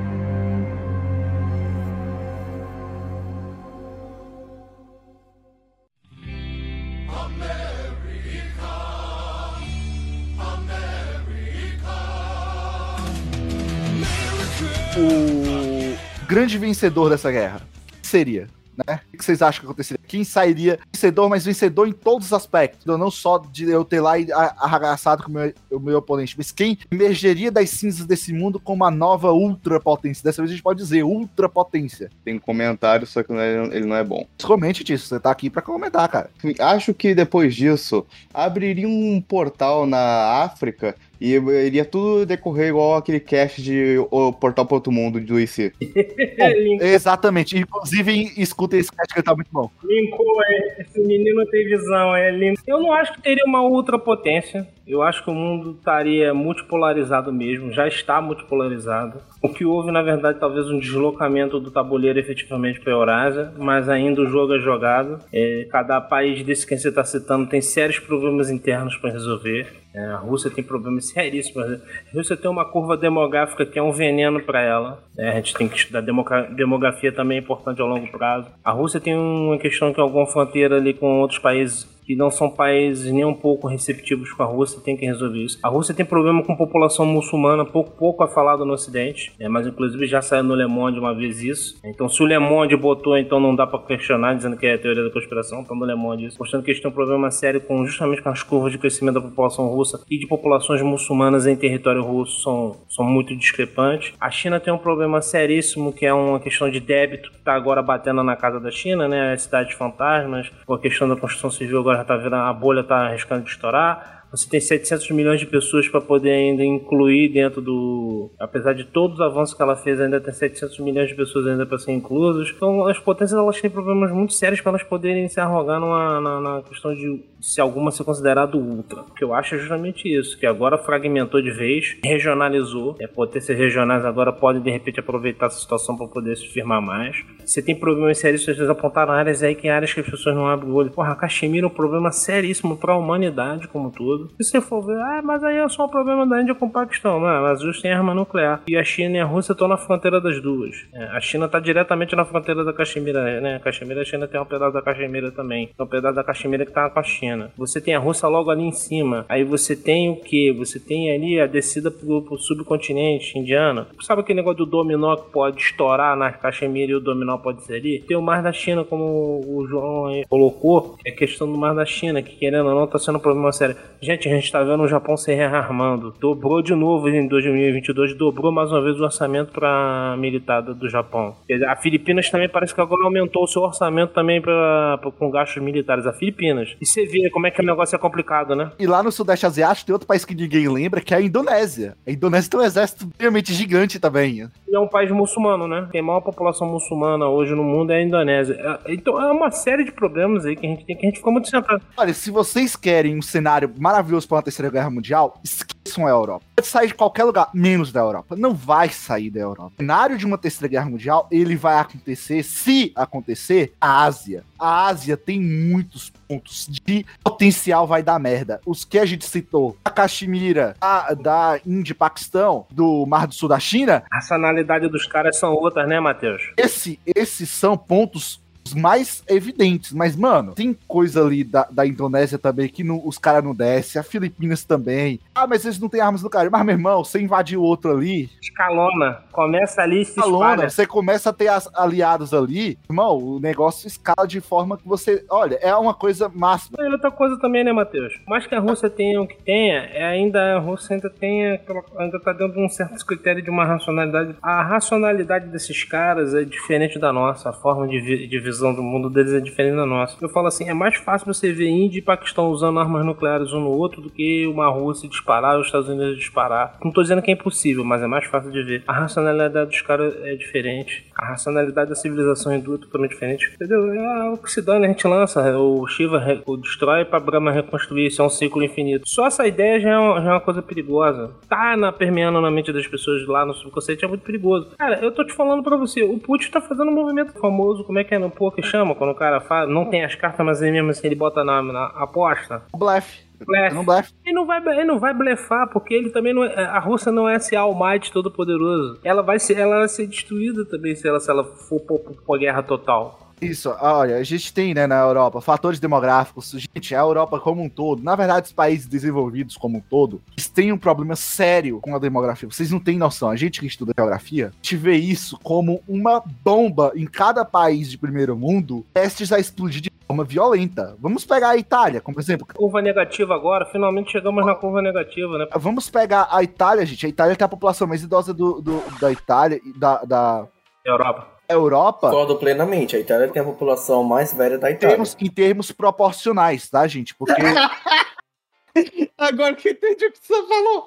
[14.96, 17.62] O grande vencedor dessa guerra
[18.02, 18.48] seria
[18.86, 19.00] né?
[19.12, 20.00] O que vocês acham que aconteceria?
[20.06, 22.84] Quem sairia vencedor, mas vencedor em todos os aspectos?
[22.86, 24.14] Não só de eu ter lá
[24.58, 28.72] arragaçado com o meu, o meu oponente, mas quem emergeria das cinzas desse mundo com
[28.72, 30.24] uma nova ultrapotência?
[30.24, 32.10] Dessa vez a gente pode dizer ultrapotência.
[32.24, 34.26] Tem comentário, só que ele não é bom.
[34.42, 36.30] Comente disso, você tá aqui para comentar, cara.
[36.58, 43.20] Acho que depois disso, abriria um portal na África e iria tudo decorrer igual aquele
[43.20, 45.72] cast de O Portal para Outro Mundo do IC.
[46.80, 47.58] exatamente.
[47.58, 49.70] Inclusive, escutem esse cast que tá muito bom.
[49.84, 52.60] Linkou, é, esse menino tem visão, é lindo.
[52.66, 54.66] Eu não acho que teria uma outra potência.
[54.86, 59.20] Eu acho que o mundo estaria multipolarizado mesmo, já está multipolarizado.
[59.40, 63.88] O que houve, na verdade, talvez um deslocamento do tabuleiro efetivamente para a Eurásia, mas
[63.88, 65.20] ainda o jogo é jogado.
[65.32, 69.80] É, cada país desse que você está citando tem sérios problemas internos para resolver.
[69.94, 71.64] É, a Rússia tem problemas seríssimos.
[71.64, 75.02] A Rússia tem uma curva demográfica que é um veneno para ela.
[75.18, 78.48] É, a gente tem que estudar demografia também é importante ao longo prazo.
[78.64, 82.30] A Rússia tem uma questão que é alguma fronteira ali com outros países e não
[82.30, 85.58] são países nem um pouco receptivos com a Rússia, tem que resolver isso.
[85.62, 89.66] A Rússia tem problema com população muçulmana, pouco, pouco é falado no Ocidente, é, mas
[89.66, 91.78] inclusive já saiu no Le Monde uma vez isso.
[91.84, 95.04] Então, se o Le Monde botou, então não dá para questionar, dizendo que é teoria
[95.04, 97.86] da conspiração, então no Le Monde isso, mostrando que eles têm um problema sério com
[97.86, 102.02] justamente com as curvas de crescimento da população russa e de populações muçulmanas em território
[102.02, 104.12] russo são, são muito discrepantes.
[104.20, 107.82] A China tem um problema seríssimo que é uma questão de débito que está agora
[107.82, 109.32] batendo na casa da China, né?
[109.32, 113.08] As cidades fantasmas, a questão da construção civil agora já tá vendo a bolha tá
[113.08, 114.20] arriscando de estourar.
[114.30, 118.30] Você tem 700 milhões de pessoas para poder ainda incluir dentro do.
[118.38, 121.66] Apesar de todos os avanços que ela fez, ainda tem 700 milhões de pessoas ainda
[121.66, 122.48] para ser inclusas.
[122.54, 126.40] Então, as potências elas têm problemas muito sérios para elas poderem se arrogar numa, na,
[126.40, 129.00] na questão de se alguma ser considerado ultra.
[129.00, 132.96] O que eu acho é justamente isso, que agora fragmentou de vez, regionalizou.
[133.00, 137.16] É, potências regionais agora podem de repente aproveitar essa situação para poder se firmar mais.
[137.50, 140.70] Você tem problemas sérios, vocês apontaram áreas aí que áreas que as pessoas não abrem
[140.70, 140.92] o olho.
[140.92, 144.30] Porra, Caxemira é um problema seríssimo para a humanidade como todo.
[144.40, 146.70] Se você for ver, ah, mas aí é só um problema da Índia com o
[146.70, 147.18] Paquistão.
[147.18, 148.62] Não, mas os têm arma nuclear.
[148.68, 150.86] E a China e a Rússia estão na fronteira das duas.
[150.94, 153.56] É, a China está diretamente na fronteira da Caxemira, né?
[153.56, 155.70] A Caxemira, a China tem um pedaço da Caxemira também.
[155.76, 157.50] Tem um pedaço da Caxemira que tá com a China.
[157.56, 159.26] Você tem a Rússia logo ali em cima.
[159.28, 160.52] Aí você tem o que?
[160.52, 163.86] Você tem ali a descida pro, pro subcontinente indiano.
[164.02, 167.74] Sabe aquele negócio do dominó que pode estourar na Caxemira e o dominó pode ser
[167.74, 168.04] ali?
[168.06, 171.84] Tem o Mar da China, como o João aí colocou, é questão do Mar da
[171.84, 173.76] China, que querendo ou não tá sendo um problema sério.
[174.00, 176.14] Gente, a gente tá vendo o Japão se rearmando.
[176.20, 181.34] Dobrou de novo em 2022, dobrou mais uma vez o orçamento para militar do Japão.
[181.68, 185.62] A Filipinas também parece que agora aumentou o seu orçamento também pra, pra com gastos
[185.62, 186.06] militares.
[186.06, 186.76] A Filipinas.
[186.80, 188.72] E você vê como é que o negócio é complicado, né?
[188.78, 191.96] E lá no Sudeste Asiático tem outro país que ninguém lembra, que é a Indonésia.
[192.06, 194.48] A Indonésia tem um exército realmente gigante também.
[194.68, 195.88] E é um país muçulmano, né?
[195.90, 198.54] Tem maior população muçulmana hoje no mundo é a Indonésia.
[198.54, 201.18] É, Então é uma série de problemas aí que a gente tem que a gente
[201.18, 201.82] ficou muito sentado.
[201.96, 205.40] Olha, se vocês querem um cenário maravilhoso para uma terceira guerra mundial,
[205.84, 206.44] esqueçam a Europa.
[206.56, 208.36] Pode sair de qualquer lugar, menos da Europa.
[208.36, 209.72] Não vai sair da Europa.
[209.78, 214.44] O cenário de uma terceira guerra mundial, ele vai acontecer, se acontecer, a Ásia.
[214.58, 218.60] A Ásia tem muitos pontos de potencial vai dar merda.
[218.66, 223.34] Os que a gente citou, a Caxemira, a, da Índia e Paquistão, do Mar do
[223.34, 226.42] Sul da China, A racionalidade dos caras são outras, né, Matheus?
[226.56, 228.40] esse, esses são pontos
[228.70, 229.92] os mais evidentes.
[229.92, 234.00] Mas, mano, tem coisa ali da, da Indonésia também que não- os caras não descem,
[234.00, 235.20] a Filipinas também.
[235.34, 236.50] Ah, mas eles não têm armas nucleares.
[236.50, 239.22] Mas, meu irmão, você invadiu outro ali, Escalona.
[239.32, 240.70] Começa ali e se escalona, espalha.
[240.70, 245.24] você começa a ter as- aliados ali, irmão, o negócio escala de forma que você.
[245.30, 246.76] Olha, é uma coisa máxima.
[246.80, 248.12] E outra coisa também, né, Matheus?
[248.26, 251.82] Mais que a Rússia tenha o que tenha, é ainda a Rússia ainda tem aquela,
[251.98, 254.34] ainda tá dentro de um certo critério de uma racionalidade.
[254.42, 258.82] A racionalidade desses caras é diferente da nossa, a forma de, vi- de visão do
[258.82, 260.16] mundo deles é diferente da nossa.
[260.20, 263.60] Eu falo assim, é mais fácil você ver Índia e Paquistão usando armas nucleares um
[263.60, 266.78] no outro do que uma Rússia disparar e os Estados Unidos disparar.
[266.82, 268.84] Não tô dizendo que é impossível, mas é mais fácil de ver.
[268.86, 271.06] A racionalidade dos caras é diferente.
[271.16, 273.52] A racionalidade da civilização hindu é totalmente diferente.
[273.54, 273.92] Entendeu?
[273.92, 275.58] É o que se dane, a gente lança.
[275.58, 278.06] O Shiva o destrói pra Brahma reconstruir.
[278.06, 279.08] Isso é um ciclo infinito.
[279.08, 281.30] Só essa ideia já é, uma, já é uma coisa perigosa.
[281.48, 284.68] Tá na, permeando na mente das pessoas lá no subconsciente é muito perigoso.
[284.78, 286.02] Cara, eu tô te falando pra você.
[286.02, 287.84] O Putin tá fazendo um movimento famoso.
[287.84, 288.94] Como é que é no pô que chama?
[288.94, 291.62] Quando o cara faz, não tem as cartas, mas ele mesmo assim ele bota na,
[291.62, 292.62] na aposta.
[292.74, 293.30] Blefe.
[293.44, 293.74] Blefe.
[293.74, 294.12] Não blefe.
[294.24, 297.28] Ele não vai, ele não vai blefar, porque ele também não é, a Rússia não
[297.28, 298.98] é esse All Might todo poderoso.
[299.02, 302.62] Ela vai ser, ela vai ser destruída também se ela, se ela for por guerra
[302.62, 303.19] total.
[303.40, 306.50] Isso, olha, a gente tem, né, na Europa, fatores demográficos.
[306.50, 310.48] Gente, a Europa como um todo, na verdade, os países desenvolvidos como um todo, eles
[310.48, 312.48] têm um problema sério com a demografia.
[312.50, 313.30] Vocês não têm noção.
[313.30, 317.90] A gente que estuda geografia, a gente vê isso como uma bomba em cada país
[317.90, 320.96] de primeiro mundo, prestes a explodir de forma violenta.
[321.00, 322.46] Vamos pegar a Itália, como exemplo.
[322.52, 325.46] Curva negativa agora, finalmente chegamos na curva negativa, né?
[325.56, 327.06] Vamos pegar a Itália, gente.
[327.06, 330.46] A Itália tem a população mais idosa do, do- da Itália e da, da
[330.84, 331.29] Europa.
[331.52, 332.08] Europa.
[332.10, 332.96] Concordo plenamente.
[332.96, 334.96] A Itália tem a população mais velha da Em Itália.
[334.96, 337.14] termos, em termos proporcionais, tá, gente?
[337.14, 337.34] Porque
[339.18, 340.86] Agora que eu entendi o que você falou.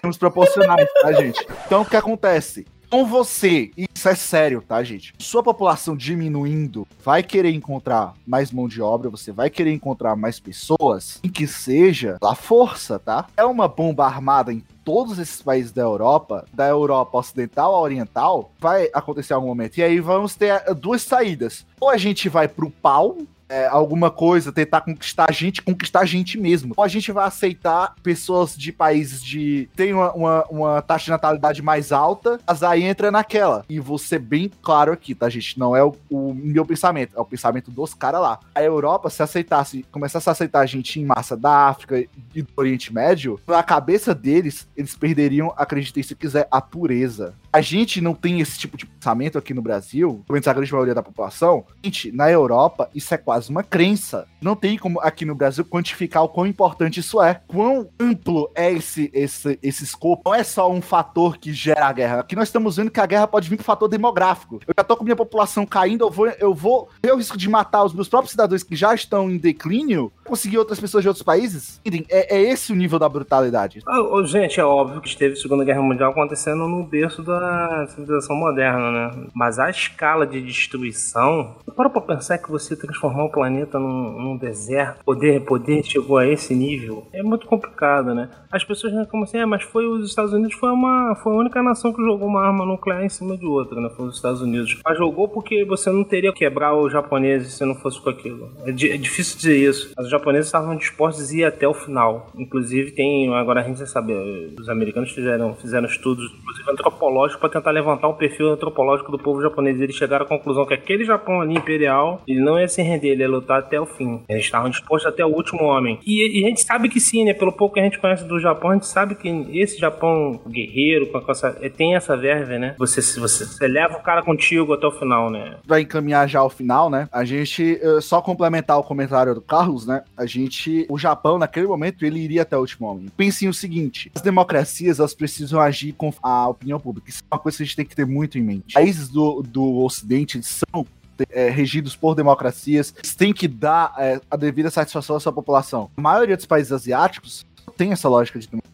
[0.00, 1.46] termos proporcionais, tá, gente?
[1.66, 2.66] Então, o que acontece?
[2.88, 5.12] Com você, e isso é sério, tá, gente?
[5.18, 10.38] Sua população diminuindo, vai querer encontrar mais mão de obra, você vai querer encontrar mais
[10.38, 13.26] pessoas, em que seja a força, tá?
[13.36, 18.52] É uma bomba armada em todos esses países da Europa, da Europa ocidental a oriental,
[18.56, 19.76] vai acontecer algum momento.
[19.78, 21.66] E aí vamos ter eh, duas saídas.
[21.80, 23.18] Ou a gente vai pro pau,
[23.48, 26.74] é, alguma coisa, tentar conquistar a gente, conquistar a gente mesmo.
[26.76, 29.68] Ou a gente vai aceitar pessoas de países de.
[29.76, 33.64] tem uma, uma, uma taxa de natalidade mais alta, mas aí entra naquela.
[33.68, 35.58] E ser bem claro aqui, tá, gente?
[35.58, 38.40] Não é o, o meu pensamento, é o pensamento dos caras lá.
[38.54, 42.48] A Europa, se aceitasse, começasse a aceitar a gente em massa da África e do
[42.56, 47.34] Oriente Médio, na cabeça deles, eles perderiam, acreditem se quiser, a pureza.
[47.56, 50.70] A gente não tem esse tipo de pensamento aqui no Brasil, pelo menos a grande
[50.70, 51.64] maioria da população.
[51.82, 54.28] Gente, na Europa, isso é quase uma crença.
[54.42, 57.40] Não tem como aqui no Brasil quantificar o quão importante isso é.
[57.48, 60.24] Quão amplo é esse, esse, esse escopo.
[60.26, 62.20] Não é só um fator que gera a guerra.
[62.20, 64.60] Aqui nós estamos vendo que a guerra pode vir por fator demográfico.
[64.66, 67.48] Eu já tô com minha população caindo, eu vou, eu vou ter o risco de
[67.48, 71.24] matar os meus próprios cidadãos que já estão em declínio, conseguir outras pessoas de outros
[71.24, 71.80] países.
[72.10, 73.80] É, é esse o nível da brutalidade.
[73.88, 77.45] Ô, gente, é óbvio que esteve a Segunda Guerra Mundial acontecendo no berço da
[77.88, 79.26] civilização moderna, né?
[79.34, 81.56] Mas a escala de destruição.
[81.74, 86.26] Para pra pensar que você transformar o planeta num, num deserto, poder, poder chegou a
[86.26, 88.30] esse nível, é muito complicado, né?
[88.50, 91.62] As pessoas reclamam assim, é, mas foi os Estados Unidos foi uma foi a única
[91.62, 93.90] nação que jogou uma arma nuclear em cima de outra, né?
[93.96, 94.78] Foi os Estados Unidos.
[94.84, 98.50] Mas jogou porque você não teria que quebrar os japoneses se não fosse com aquilo.
[98.64, 99.92] É, é difícil dizer isso.
[99.98, 102.30] Os japoneses estavam dispostos a ir até o final.
[102.36, 104.14] Inclusive tem agora a gente já sabe,
[104.58, 109.42] os americanos fizeram fizeram estudos, inclusive antropológicos, para tentar levantar o perfil antropológico do povo
[109.42, 109.80] japonês.
[109.80, 113.22] Eles chegaram à conclusão que aquele Japão ali imperial, ele não ia se render, ele
[113.22, 114.22] ia lutar até o fim.
[114.28, 115.98] Eles estavam dispostos até o último homem.
[116.06, 117.34] E, e a gente sabe que sim, né?
[117.34, 121.06] Pelo pouco que a gente conhece do Japão, a gente sabe que esse Japão guerreiro,
[121.06, 122.74] com essa, eh, tem essa verve, né?
[122.78, 125.56] Você, você, você leva o cara contigo até o final, né?
[125.66, 127.08] vai encaminhar já ao final, né?
[127.12, 130.02] A gente, eh, só complementar o comentário do Carlos, né?
[130.16, 133.08] A gente, o Japão, naquele momento, ele iria até o último homem.
[133.16, 137.10] Pensem o seguinte: as democracias, elas precisam agir com a opinião pública.
[137.16, 138.74] Isso é uma coisa que a gente tem que ter muito em mente.
[138.74, 140.86] Países do, do Ocidente são
[141.30, 145.90] é, regidos por democracias, eles têm que dar é, a devida satisfação à sua população.
[145.96, 147.46] A maioria dos países asiáticos
[147.76, 148.65] tem essa lógica de democracia.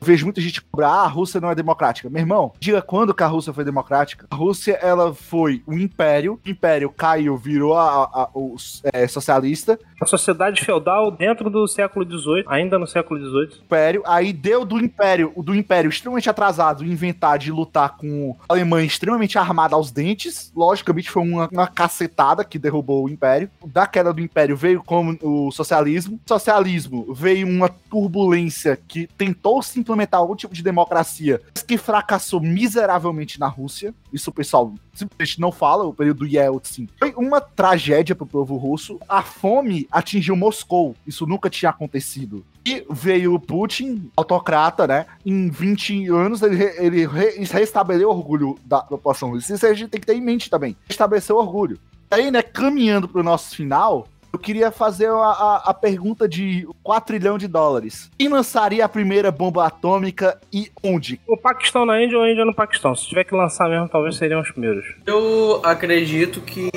[0.00, 2.08] Eu vejo muita gente cobrar, ah, a Rússia não é democrática.
[2.08, 4.26] Meu irmão, diga quando que a Rússia foi democrática.
[4.30, 8.56] A Rússia, ela foi um império, o império caiu, virou a, a- o
[8.92, 13.62] é, socialista, A sociedade feudal dentro do século XVIII, ainda no século XVIII.
[13.64, 18.86] império, aí deu do império, do império extremamente atrasado inventar de lutar com a Alemanha
[18.86, 20.52] extremamente armada aos dentes.
[20.56, 23.48] Logicamente foi uma, uma cacetada que derrubou o império.
[23.64, 26.20] Da queda do império veio como o socialismo.
[26.26, 33.38] Socialismo veio uma turbulência que tentou se implementar algum tipo de democracia, que fracassou miseravelmente
[33.38, 33.94] na Rússia.
[34.12, 36.88] Isso o pessoal simplesmente não fala, o período Yeltsin.
[36.98, 38.98] Foi uma tragédia pro povo russo.
[39.08, 40.94] A fome atingiu Moscou.
[41.06, 42.44] Isso nunca tinha acontecido.
[42.64, 45.06] E veio o Putin, autocrata, né?
[45.26, 49.54] Em 20 anos ele, re- ele re- restabeleceu o orgulho da população russa.
[49.54, 50.76] Isso a gente tem que ter em mente também.
[50.88, 51.78] Restabeleceu o orgulho.
[52.10, 57.06] Aí, né, caminhando pro nosso final, eu queria fazer a, a, a pergunta de 4
[57.06, 58.10] trilhão de dólares.
[58.18, 61.20] Quem lançaria a primeira bomba atômica e onde?
[61.28, 62.94] O Paquistão na Índia ou a Índia no Paquistão.
[62.94, 64.84] Se tiver que lançar mesmo, talvez seriam os primeiros.
[65.06, 66.70] Eu acredito que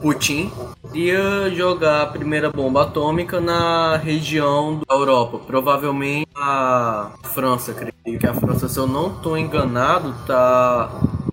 [0.00, 0.50] Putin
[0.92, 5.38] ia jogar a primeira bomba atômica na região da Europa.
[5.46, 10.90] Provavelmente a França, creio que a França, se eu não estou enganado, tá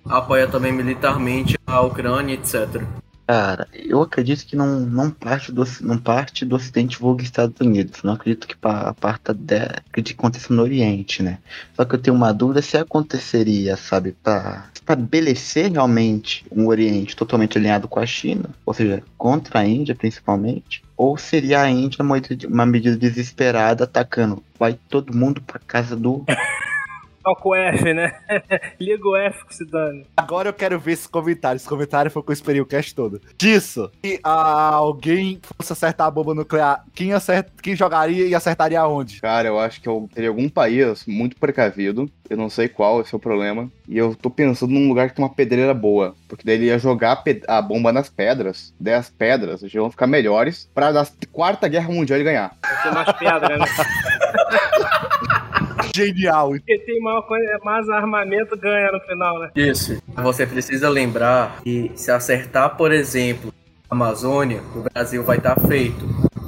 [0.08, 2.82] apoia também militarmente a Ucrânia, etc.
[3.26, 8.02] Cara, eu acredito que não, não, parte do, não parte do Ocidente vulgo Estados Unidos.
[8.02, 9.60] Não acredito que pa- parta de,
[9.92, 11.38] que aconteça no Oriente, né?
[11.74, 17.56] Só que eu tenho uma dúvida se aconteceria, sabe, para estabelecer realmente um Oriente totalmente
[17.56, 22.20] alinhado com a China, ou seja, contra a Índia principalmente, ou seria a Índia uma,
[22.46, 26.24] uma medida desesperada atacando, vai todo mundo pra casa do
[27.24, 28.12] Toca o F, né?
[28.78, 30.06] Liga o F que se dane.
[30.14, 31.56] Agora eu quero ver esse comentário.
[31.56, 33.18] Esse comentário foi o que eu esperei o cast todo.
[33.38, 38.86] Disso, se ah, alguém fosse acertar a bomba nuclear, quem, acerta, quem jogaria e acertaria
[38.86, 39.22] onde?
[39.22, 42.10] Cara, eu acho que eu teria algum país muito precavido.
[42.28, 43.70] Eu não sei qual, esse é o problema.
[43.88, 46.14] E eu tô pensando num lugar que tem uma pedreira boa.
[46.28, 48.74] Porque daí ele ia jogar a, a bomba nas pedras.
[48.78, 52.54] Daí as pedras já vão ficar melhores pra da Quarta Guerra Mundial ele ganhar.
[52.62, 53.64] Vai ter mais pedra, né?
[55.94, 56.50] Genial.
[56.50, 59.50] Porque tem maior coisa, mais armamento ganha no final, né?
[59.54, 60.02] Isso.
[60.16, 63.54] Você precisa lembrar que se acertar, por exemplo,
[63.88, 66.04] a Amazônia, o Brasil vai estar feito.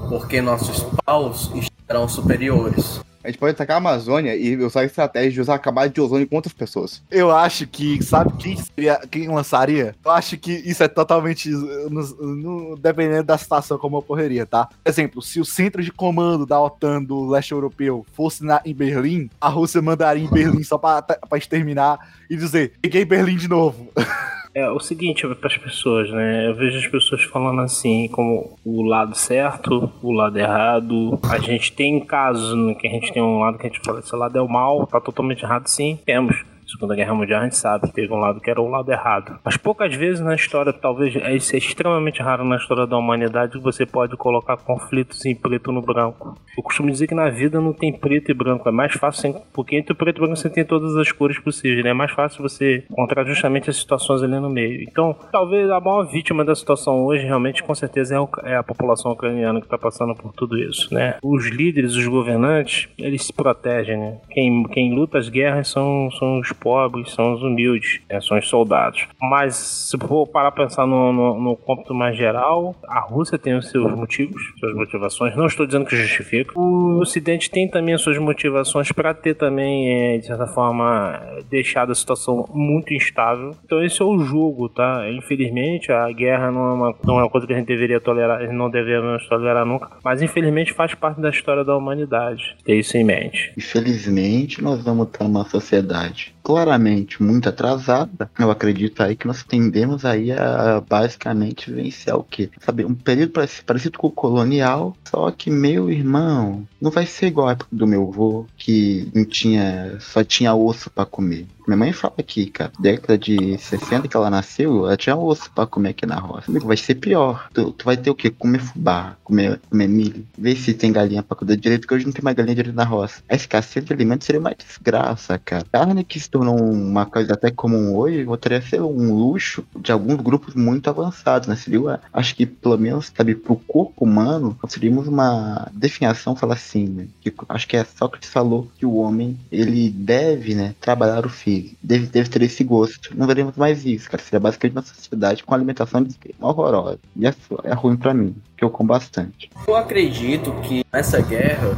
[0.09, 3.01] Porque nossos paus estarão superiores.
[3.27, 6.01] A gente pode atacar a Amazônia e usar a estratégia de usar a camada de
[6.01, 7.03] ozônio com outras pessoas.
[7.11, 9.95] Eu acho que, sabe quem seria, quem lançaria?
[10.05, 14.67] Eu acho que isso é totalmente, no- no- dependendo da situação como ocorreria, tá?
[14.67, 18.73] Por exemplo, se o centro de comando da OTAN do leste europeu fosse na, em
[18.75, 21.99] Berlim, a Rússia mandaria em Berlim só pra, pra exterminar
[22.31, 23.89] e dizer, peguei Berlim de novo.
[24.57, 26.49] É o seguinte para as pessoas, né?
[26.49, 31.19] Eu vejo as pessoas falando assim, como o lado certo, o lado errado.
[31.29, 34.01] A gente tem casos no que a gente tem um lado que a gente fala,
[34.01, 36.43] esse lado é o mal, tá totalmente errado, sim, temos.
[36.67, 39.39] Segunda Guerra Mundial a gente sabe, teve um lado que era o lado errado.
[39.45, 43.53] Mas poucas vezes na história, talvez é, isso é extremamente raro na história da humanidade,
[43.53, 46.37] que você pode colocar conflitos em preto no branco.
[46.57, 49.77] Eu costumo dizer que na vida não tem preto e branco, é mais fácil, porque
[49.77, 51.91] entre o preto e branco você tem todas as cores possíveis, né?
[51.91, 54.83] É mais fácil você encontrar justamente as situações ali no meio.
[54.83, 58.63] Então, talvez a maior vítima da situação hoje, realmente, com certeza, é, o, é a
[58.63, 61.17] população ucraniana que está passando por tudo isso, né?
[61.23, 64.19] Os líderes, os governantes, eles se protegem, né?
[64.31, 68.49] Quem, quem luta as guerras são, são os pobres, são os humildes, né, são os
[68.49, 69.07] soldados.
[69.21, 73.69] Mas se for parar para pensar no, no, no mais geral, a Rússia tem os
[73.71, 75.37] seus motivos, suas motivações.
[75.37, 76.59] Não estou dizendo que justifica.
[76.59, 81.93] O Ocidente tem também as suas motivações para ter também, é, de certa forma, deixado
[81.93, 83.55] a situação muito instável.
[83.65, 85.11] Então esse é o jogo, tá?
[85.11, 88.53] Infelizmente a guerra não é uma, não é uma coisa que a gente deveria tolerar,
[88.53, 89.91] não deveríamos tolerar nunca.
[90.05, 92.57] Mas infelizmente faz parte da história da humanidade.
[92.65, 93.53] Ter isso em mente.
[93.57, 100.05] Infelizmente nós vamos estar numa sociedade claramente muito atrasada, eu acredito aí que nós tendemos
[100.05, 102.51] aí a basicamente vencer o quê?
[102.61, 103.33] Sabe, um período
[103.67, 107.85] parecido com o colonial, só que meu irmão não vai ser igual a época do
[107.85, 111.49] meu avô, que não tinha, só tinha osso para comer.
[111.67, 115.67] Minha mãe fala aqui, cara, década de 60 que ela nasceu, ela tinha osso pra
[115.67, 116.45] comer aqui na roça.
[116.61, 117.49] Vai ser pior.
[117.53, 118.31] Tu, tu vai ter o quê?
[118.31, 120.25] Comer fubá, comer, comer milho.
[120.39, 122.85] Ver se tem galinha pra cuidar direito, porque hoje não tem mais galinha direito na
[122.85, 123.21] roça.
[123.29, 125.67] A escassez de alimentos seria uma desgraça, cara.
[125.73, 129.91] Carne que se tornou uma coisa até comum hoje, voltaria a ser um luxo de
[129.91, 131.57] alguns grupos muito avançados, né?
[131.57, 137.07] Seria, acho que pelo menos, sabe, pro corpo humano, seríamos uma definição, falar assim, né?
[137.21, 141.56] Que, acho que é Sócrates falou que o homem, ele deve, né, trabalhar o filho
[141.83, 143.17] deve, deve ter esse gosto.
[143.17, 144.23] Não veremos mais isso, cara.
[144.23, 146.07] Seria basicamente uma sociedade com alimentação
[146.41, 146.99] horrorosa.
[147.15, 147.35] E é,
[147.65, 149.51] é ruim para mim, que eu como bastante.
[149.67, 151.77] Eu acredito que nessa guerra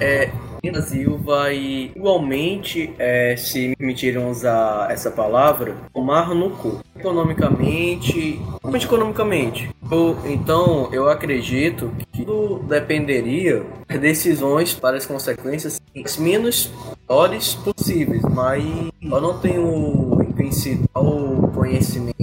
[0.00, 0.30] é,
[0.68, 3.94] o Brasil vai igualmente, é, se me
[4.30, 6.80] usar essa palavra, tomar no cu.
[6.98, 9.70] Economicamente, principalmente economicamente.
[9.90, 15.80] Eu, então, eu acredito que tudo dependeria de decisões para as consequências
[16.18, 16.70] menos
[17.06, 18.64] piores possíveis, mas
[19.02, 20.05] eu não tenho
[20.36, 22.16] principal conhecimento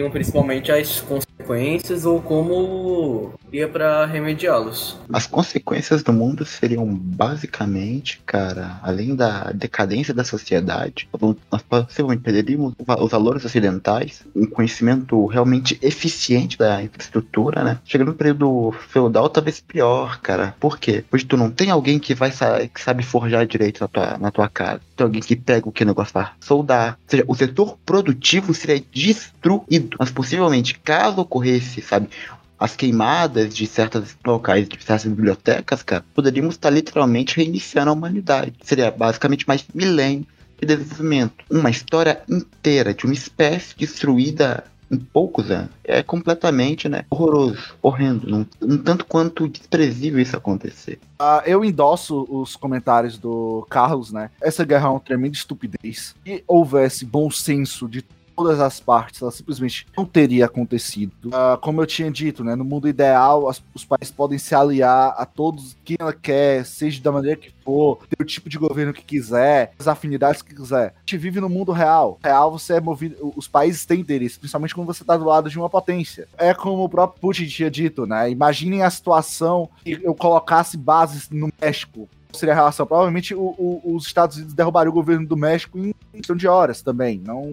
[0.00, 4.96] como principalmente as consequências ou como ia para remediá-los.
[5.12, 11.08] As consequências do mundo seriam basicamente, cara, além da decadência da sociedade,
[11.50, 17.78] nós possivelmente perderíamos os valores ocidentais, um conhecimento realmente eficiente da infraestrutura, né?
[17.84, 20.54] Chegando no período feudal, talvez pior, cara.
[20.60, 21.04] Por quê?
[21.12, 24.48] Hoje tu não tem alguém que vai que sabe forjar direito na tua, na tua
[24.48, 24.80] casa.
[24.96, 26.98] Tem alguém que pega o que negócio para soldar.
[27.10, 29.96] Seja, o setor produtivo seria destruído.
[29.98, 32.08] Mas possivelmente, caso ocorresse, sabe,
[32.56, 38.52] as queimadas de certos locais, de certas bibliotecas, cara, poderíamos estar literalmente reiniciando a humanidade.
[38.62, 40.26] Seria basicamente mais milênios
[40.60, 41.44] de desenvolvimento.
[41.50, 45.70] Uma história inteira de uma espécie destruída em poucos anos.
[45.84, 50.98] É completamente, né, horroroso, horrendo, um, um tanto quanto desprezível isso acontecer.
[51.20, 54.30] Uh, eu endosso os comentários do Carlos, né?
[54.40, 56.14] Essa guerra é uma tremenda estupidez.
[56.24, 58.04] Se houvesse bom senso de
[58.34, 61.12] todas as partes, ela simplesmente não teria acontecido.
[61.26, 65.14] Uh, como eu tinha dito, né, no mundo ideal, as, os países podem se aliar
[65.16, 68.92] a todos que ela quer, seja da maneira que for, ter o tipo de governo
[68.92, 70.94] que quiser, as afinidades que quiser.
[70.96, 72.18] A gente vive no mundo real.
[72.22, 75.58] Real você é movido, os países têm interesse, principalmente quando você está do lado de
[75.58, 76.28] uma potência.
[76.36, 78.30] É como o próprio Putin tinha dito, né?
[78.30, 82.86] Imaginem a situação que eu colocasse bases no México seria a relação?
[82.86, 86.82] Provavelmente o, o, os Estados Unidos derrubariam o governo do México em questão de horas
[86.82, 87.20] também.
[87.24, 87.52] Não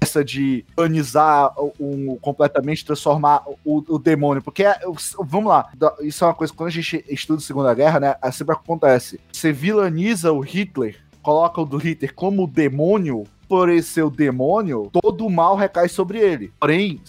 [0.00, 4.42] essa de organizar um, completamente, transformar o, o demônio.
[4.42, 4.78] Porque, é,
[5.20, 8.16] vamos lá, isso é uma coisa que quando a gente estuda a Segunda Guerra, né?
[8.22, 9.20] É sempre acontece.
[9.32, 15.26] Você vilaniza o Hitler, coloca o do Hitler como demônio, por ser o demônio, todo
[15.26, 16.52] o mal recai sobre ele.
[16.58, 17.00] Porém,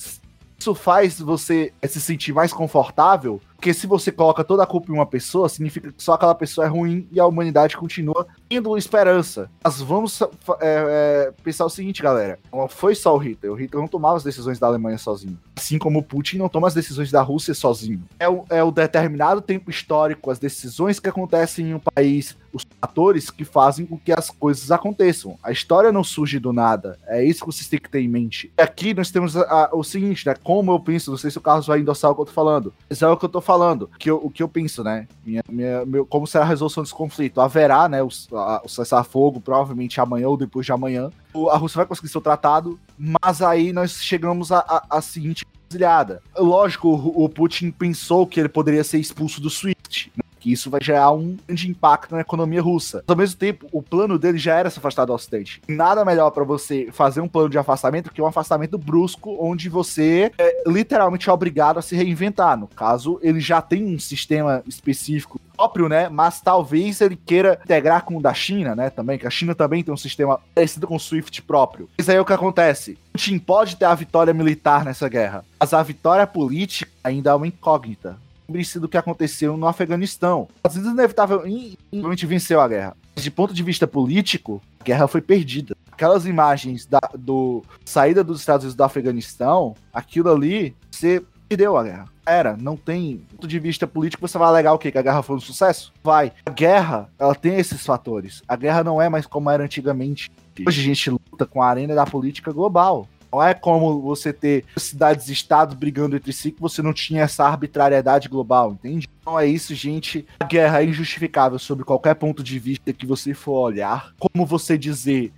[0.57, 4.93] isso faz você se sentir mais confortável porque se você coloca toda a culpa em
[4.93, 9.49] uma pessoa, significa que só aquela pessoa é ruim e a humanidade continua tendo esperança.
[9.63, 10.27] Mas vamos é,
[10.61, 12.39] é, pensar o seguinte, galera.
[12.53, 13.51] Não foi só o Hitler.
[13.51, 15.39] O Hitler não tomava as decisões da Alemanha sozinho.
[15.55, 18.03] Assim como o Putin não toma as decisões da Rússia sozinho.
[18.19, 22.65] É o, é o determinado tempo histórico, as decisões que acontecem em um país, os
[22.79, 25.37] fatores que fazem com que as coisas aconteçam.
[25.41, 26.97] A história não surge do nada.
[27.07, 28.51] É isso que vocês têm que ter em mente.
[28.57, 30.35] E aqui nós temos a, a, o seguinte, né?
[30.43, 32.73] Como eu penso, não sei se o Carlos vai endossar o que eu tô falando.
[32.89, 35.07] Mas é o que eu tô falando, que eu, o que eu penso, né?
[35.25, 37.39] Minha, minha, meu, como será a resolução desse conflito?
[37.39, 41.09] Haverá, né, o, a, o cessar-fogo, provavelmente amanhã ou depois de amanhã.
[41.51, 46.21] A Rússia vai conseguir seu tratado, mas aí nós chegamos à a, a seguinte encruzilhada.
[46.37, 50.24] Lógico, o, o Putin pensou que ele poderia ser expulso do SWIFT, né?
[50.45, 53.03] Que isso vai gerar um grande impacto na economia russa.
[53.07, 55.59] Ao mesmo tempo, o plano dele já era se afastar do Ocidente.
[55.67, 60.31] Nada melhor para você fazer um plano de afastamento que um afastamento brusco, onde você
[60.37, 62.55] é literalmente obrigado a se reinventar.
[62.59, 66.09] No caso, ele já tem um sistema específico próprio, né?
[66.09, 68.91] Mas talvez ele queira integrar com o da China, né?
[68.91, 71.89] Também, que a China também tem um sistema parecido com o SWIFT próprio.
[71.97, 72.99] Mas aí o que acontece?
[73.13, 77.47] Putin pode ter a vitória militar nessa guerra, mas a vitória política ainda é uma
[77.47, 78.17] incógnita.
[78.47, 80.47] Lembre-se do que aconteceu no Afeganistão.
[80.63, 82.97] Os Estados Unidos inevitavelmente venceu a guerra.
[83.15, 85.75] De ponto de vista político, a guerra foi perdida.
[85.91, 91.83] Aquelas imagens da do saída dos Estados Unidos do Afeganistão, aquilo ali, você perdeu a
[91.83, 92.05] guerra.
[92.25, 94.91] Era, não tem do ponto de vista político, você vai alegar o quê?
[94.91, 95.93] Que a guerra foi um sucesso?
[96.03, 96.33] Vai.
[96.45, 98.41] A guerra, ela tem esses fatores.
[98.47, 100.29] A guerra não é mais como era antigamente.
[100.65, 103.07] Hoje a gente luta com a arena da política global.
[103.35, 107.43] Não é como você ter cidades estados brigando entre si que você não tinha essa
[107.43, 109.09] arbitrariedade global, entende?
[109.19, 110.25] Então é isso, gente.
[110.39, 114.13] A guerra é injustificável sobre qualquer ponto de vista que você for olhar.
[114.17, 115.33] Como você dizer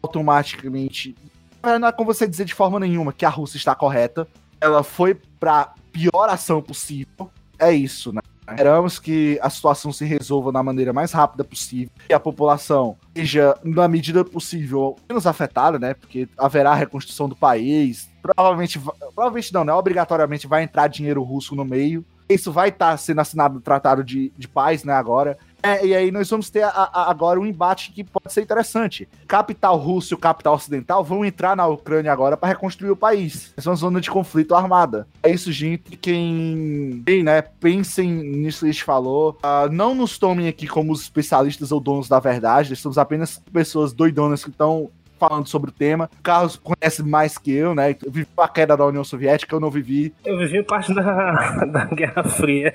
[0.00, 1.16] automaticamente.
[1.60, 4.28] Não é como você dizer de forma nenhuma que a Rússia está correta.
[4.60, 7.32] Ela foi pra pior ação possível.
[7.58, 8.20] É isso, né?
[8.54, 13.54] Esperamos que a situação se resolva da maneira mais rápida possível, que a população seja,
[13.64, 15.94] na medida possível, menos afetada, né?
[15.94, 18.08] Porque haverá reconstrução do país.
[18.22, 19.72] Provavelmente, va- provavelmente não, né?
[19.72, 22.04] Obrigatoriamente vai entrar dinheiro russo no meio.
[22.28, 24.92] Isso vai estar sendo assinado no Tratado de, de Paz, né?
[24.92, 25.36] Agora.
[25.62, 29.08] É, e aí nós vamos ter a- a- agora um embate que pode ser interessante.
[29.28, 33.52] Capital russo e capital ocidental vão entrar na Ucrânia agora para reconstruir o país.
[33.56, 35.06] Essa é uma zona de conflito armada.
[35.22, 35.96] É isso, gente.
[35.96, 39.38] Quem, quem né, pensem nisso que a gente falou.
[39.42, 42.70] Ah, não nos tomem aqui como especialistas ou donos da verdade.
[42.70, 44.90] Nós somos apenas pessoas doidonas que estão
[45.20, 46.08] falando sobre o tema.
[46.18, 47.94] O Carlos conhece mais que eu, né?
[48.04, 50.12] Eu vivi a queda da União Soviética, eu não vivi.
[50.24, 51.02] Eu vivi parte da,
[51.66, 52.72] da Guerra Fria.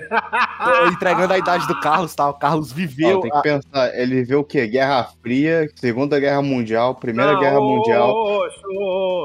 [0.63, 2.29] Tô entregando a idade do Carlos, tá?
[2.29, 3.19] O Carlos viveu.
[3.21, 4.67] tem a- que pensar, ele vê o quê?
[4.67, 8.45] Guerra Fria, Segunda Guerra Mundial, Primeira Não, Guerra ô, Mundial, ô,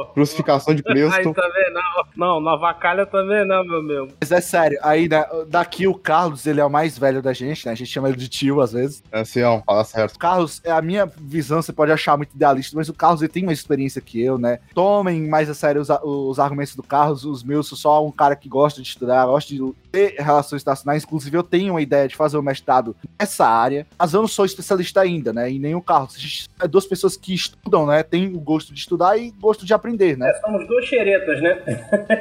[0.02, 0.06] ô.
[0.14, 1.34] crucificação de Aí Cristo.
[1.34, 1.80] também não.
[2.16, 4.08] Não, na vacalha também não, meu meu.
[4.20, 7.66] Mas é sério, aí né, daqui o Carlos, ele é o mais velho da gente,
[7.66, 7.72] né?
[7.72, 9.02] A gente chama ele de tio às vezes.
[9.12, 10.16] Ancião, fala certo.
[10.16, 13.28] O Carlos, é a minha visão, você pode achar muito idealista, mas o Carlos ele
[13.28, 14.58] tem mais experiência que eu, né?
[14.74, 18.36] Tomem mais a sério os, os argumentos do Carlos, os meus, sou só um cara
[18.36, 19.60] que gosta de estudar, gosta de
[19.90, 21.04] ter relações internacionais.
[21.04, 24.44] Inclusive, eu tenho uma ideia de fazer um mestrado nessa área, mas eu não sou
[24.44, 25.50] especialista ainda, né?
[25.50, 26.14] E nem o Carlos.
[26.16, 28.02] A gente é duas pessoas que estudam, né?
[28.02, 30.32] Tem o gosto de estudar e gosto de aprender, né?
[30.40, 31.62] Somos duas xeretas, né?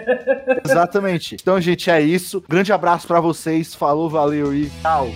[0.66, 1.36] Exatamente.
[1.36, 2.44] Então, gente, é isso.
[2.48, 3.76] Grande abraço pra vocês.
[3.76, 5.10] Falou, valeu e tchau.